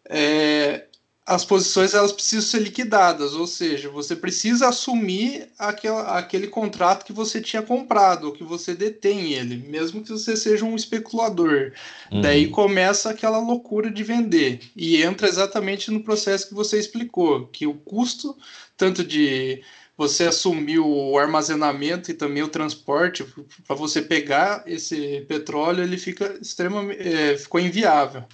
[0.10, 0.84] é,
[1.26, 7.14] as posições elas precisam ser liquidadas, ou seja, você precisa assumir aquela, aquele contrato que
[7.14, 11.72] você tinha comprado, que você detém ele, mesmo que você seja um especulador.
[12.12, 12.20] Uhum.
[12.20, 17.66] Daí começa aquela loucura de vender e entra exatamente no processo que você explicou, que
[17.66, 18.36] o custo
[18.76, 19.62] tanto de
[19.98, 23.24] você assumir o armazenamento e também o transporte
[23.66, 28.26] para você pegar esse petróleo, ele fica extremamente é, ficou inviável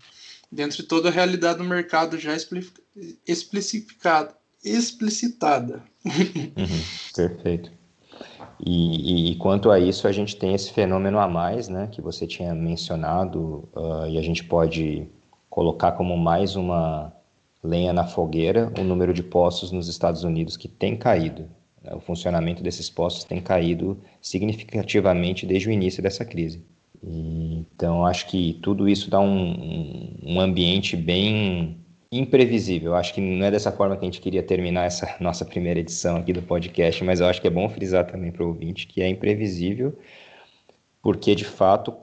[0.51, 2.35] dentro de toda a realidade do mercado já
[3.27, 5.83] especificada, explicitada.
[6.05, 6.83] Uhum,
[7.15, 7.71] perfeito.
[8.65, 12.27] E, e, quanto a isso, a gente tem esse fenômeno a mais, né, que você
[12.27, 15.07] tinha mencionado, uh, e a gente pode
[15.49, 17.13] colocar como mais uma
[17.63, 21.49] lenha na fogueira o número de postos nos Estados Unidos que tem caído.
[21.81, 26.61] Né, o funcionamento desses postos tem caído significativamente desde o início dessa crise.
[27.01, 31.77] E, então, acho que tudo isso dá um, um ambiente bem
[32.11, 32.95] imprevisível.
[32.95, 36.17] Acho que não é dessa forma que a gente queria terminar essa nossa primeira edição
[36.17, 39.01] aqui do podcast, mas eu acho que é bom frisar também para o ouvinte que
[39.01, 39.97] é imprevisível,
[41.01, 41.93] porque de fato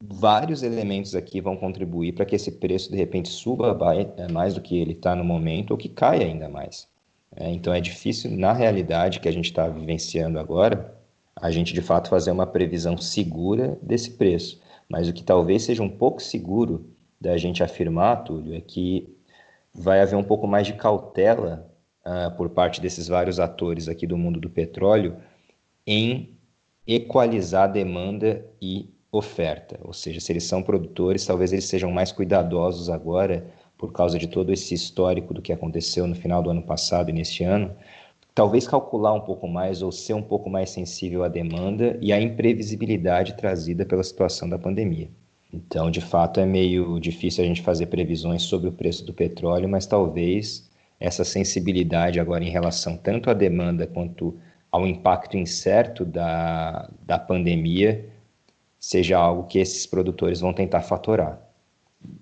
[0.00, 3.76] vários elementos aqui vão contribuir para que esse preço de repente suba
[4.16, 6.86] é, mais do que ele está no momento ou que caia ainda mais.
[7.34, 10.94] É, então é difícil, na realidade que a gente está vivenciando agora,
[11.36, 14.60] a gente de fato fazer uma previsão segura desse preço.
[14.88, 16.86] Mas o que talvez seja um pouco seguro
[17.20, 19.08] da gente afirmar, Túlio, é que
[19.74, 21.70] vai haver um pouco mais de cautela
[22.04, 25.16] uh, por parte desses vários atores aqui do mundo do petróleo
[25.86, 26.38] em
[26.86, 29.78] equalizar demanda e oferta.
[29.82, 33.46] Ou seja, se eles são produtores, talvez eles sejam mais cuidadosos agora
[33.76, 37.12] por causa de todo esse histórico do que aconteceu no final do ano passado e
[37.12, 37.74] neste ano,
[38.34, 42.20] talvez calcular um pouco mais ou ser um pouco mais sensível à demanda e à
[42.20, 45.08] imprevisibilidade trazida pela situação da pandemia.
[45.52, 49.68] Então, de fato, é meio difícil a gente fazer previsões sobre o preço do petróleo,
[49.68, 50.68] mas talvez
[51.00, 54.38] essa sensibilidade agora em relação tanto à demanda quanto
[54.70, 58.06] ao impacto incerto da, da pandemia
[58.78, 61.40] seja algo que esses produtores vão tentar fatorar.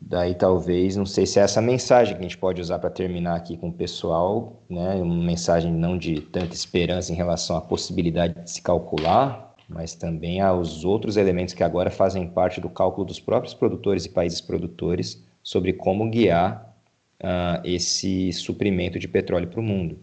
[0.01, 3.37] Daí talvez, não sei se é essa mensagem que a gente pode usar para terminar
[3.37, 4.95] aqui com o pessoal, né?
[4.95, 10.41] Uma mensagem não de tanta esperança em relação à possibilidade de se calcular, mas também
[10.41, 15.23] aos outros elementos que agora fazem parte do cálculo dos próprios produtores e países produtores
[15.43, 16.75] sobre como guiar
[17.21, 19.99] uh, esse suprimento de petróleo para o mundo.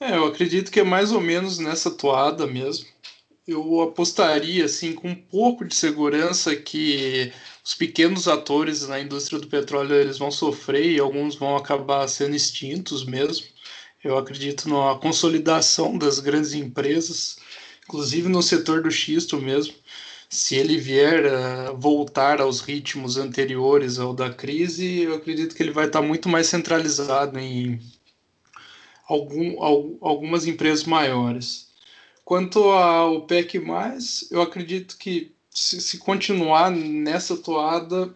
[0.00, 2.86] É, eu acredito que é mais ou menos nessa toada mesmo.
[3.46, 7.32] Eu apostaria assim com um pouco de segurança que
[7.64, 12.36] os pequenos atores na indústria do petróleo eles vão sofrer e alguns vão acabar sendo
[12.36, 13.46] extintos mesmo.
[14.04, 17.37] Eu acredito na consolidação das grandes empresas,
[17.88, 19.74] inclusive no setor do xisto mesmo.
[20.28, 25.72] Se ele vier a voltar aos ritmos anteriores ao da crise, eu acredito que ele
[25.72, 27.80] vai estar muito mais centralizado em
[29.08, 29.62] algum,
[30.02, 31.68] algumas empresas maiores.
[32.26, 33.54] Quanto ao PEC,
[34.30, 38.12] eu acredito que se, se continuar nessa toada,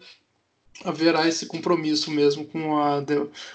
[0.85, 3.03] haverá esse compromisso mesmo com a,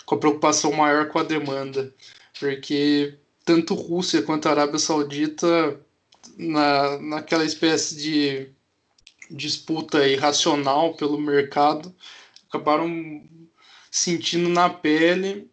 [0.04, 1.94] com a preocupação maior com a demanda,
[2.40, 3.14] porque
[3.44, 5.80] tanto Rússia quanto a Arábia Saudita,
[6.36, 8.50] na, naquela espécie de
[9.30, 11.94] disputa irracional pelo mercado,
[12.48, 13.22] acabaram
[13.90, 15.50] sentindo na pele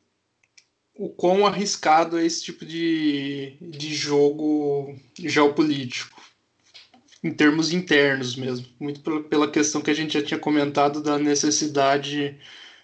[0.98, 6.16] o quão arriscado é esse tipo de, de jogo geopolítico
[7.26, 12.38] em termos internos mesmo, muito pela questão que a gente já tinha comentado da necessidade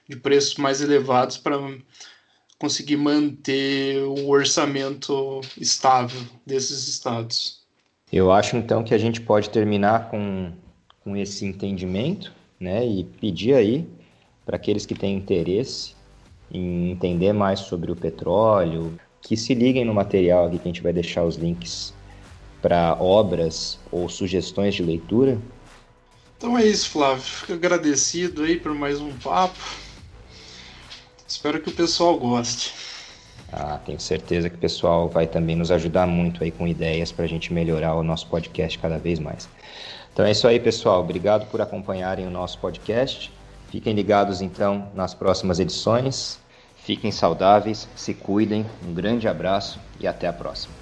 [0.10, 1.58] de preços mais elevados para
[2.58, 7.61] conseguir manter o orçamento estável desses estados.
[8.12, 10.52] Eu acho então que a gente pode terminar com,
[11.04, 13.88] com esse entendimento, né, e pedir aí
[14.46, 15.96] para aqueles que têm interesse
[16.52, 20.82] em entender mais sobre o petróleo, que se liguem no material aqui que a gente
[20.82, 21.94] vai deixar os links
[22.62, 25.40] para obras ou sugestões de leitura.
[26.38, 27.24] Então é isso, Flávio.
[27.24, 29.60] Fico agradecido aí por mais um papo.
[31.28, 32.91] Espero que o pessoal goste.
[33.52, 37.26] Ah, tenho certeza que o pessoal vai também nos ajudar muito aí com ideias para
[37.26, 39.50] a gente melhorar o nosso podcast cada vez mais.
[40.14, 41.02] Então é isso aí, pessoal.
[41.02, 43.32] Obrigado por acompanharem o nosso podcast.
[43.70, 46.40] Fiquem ligados então nas próximas edições.
[46.78, 48.66] Fiquem saudáveis, se cuidem.
[48.88, 50.81] Um grande abraço e até a próxima.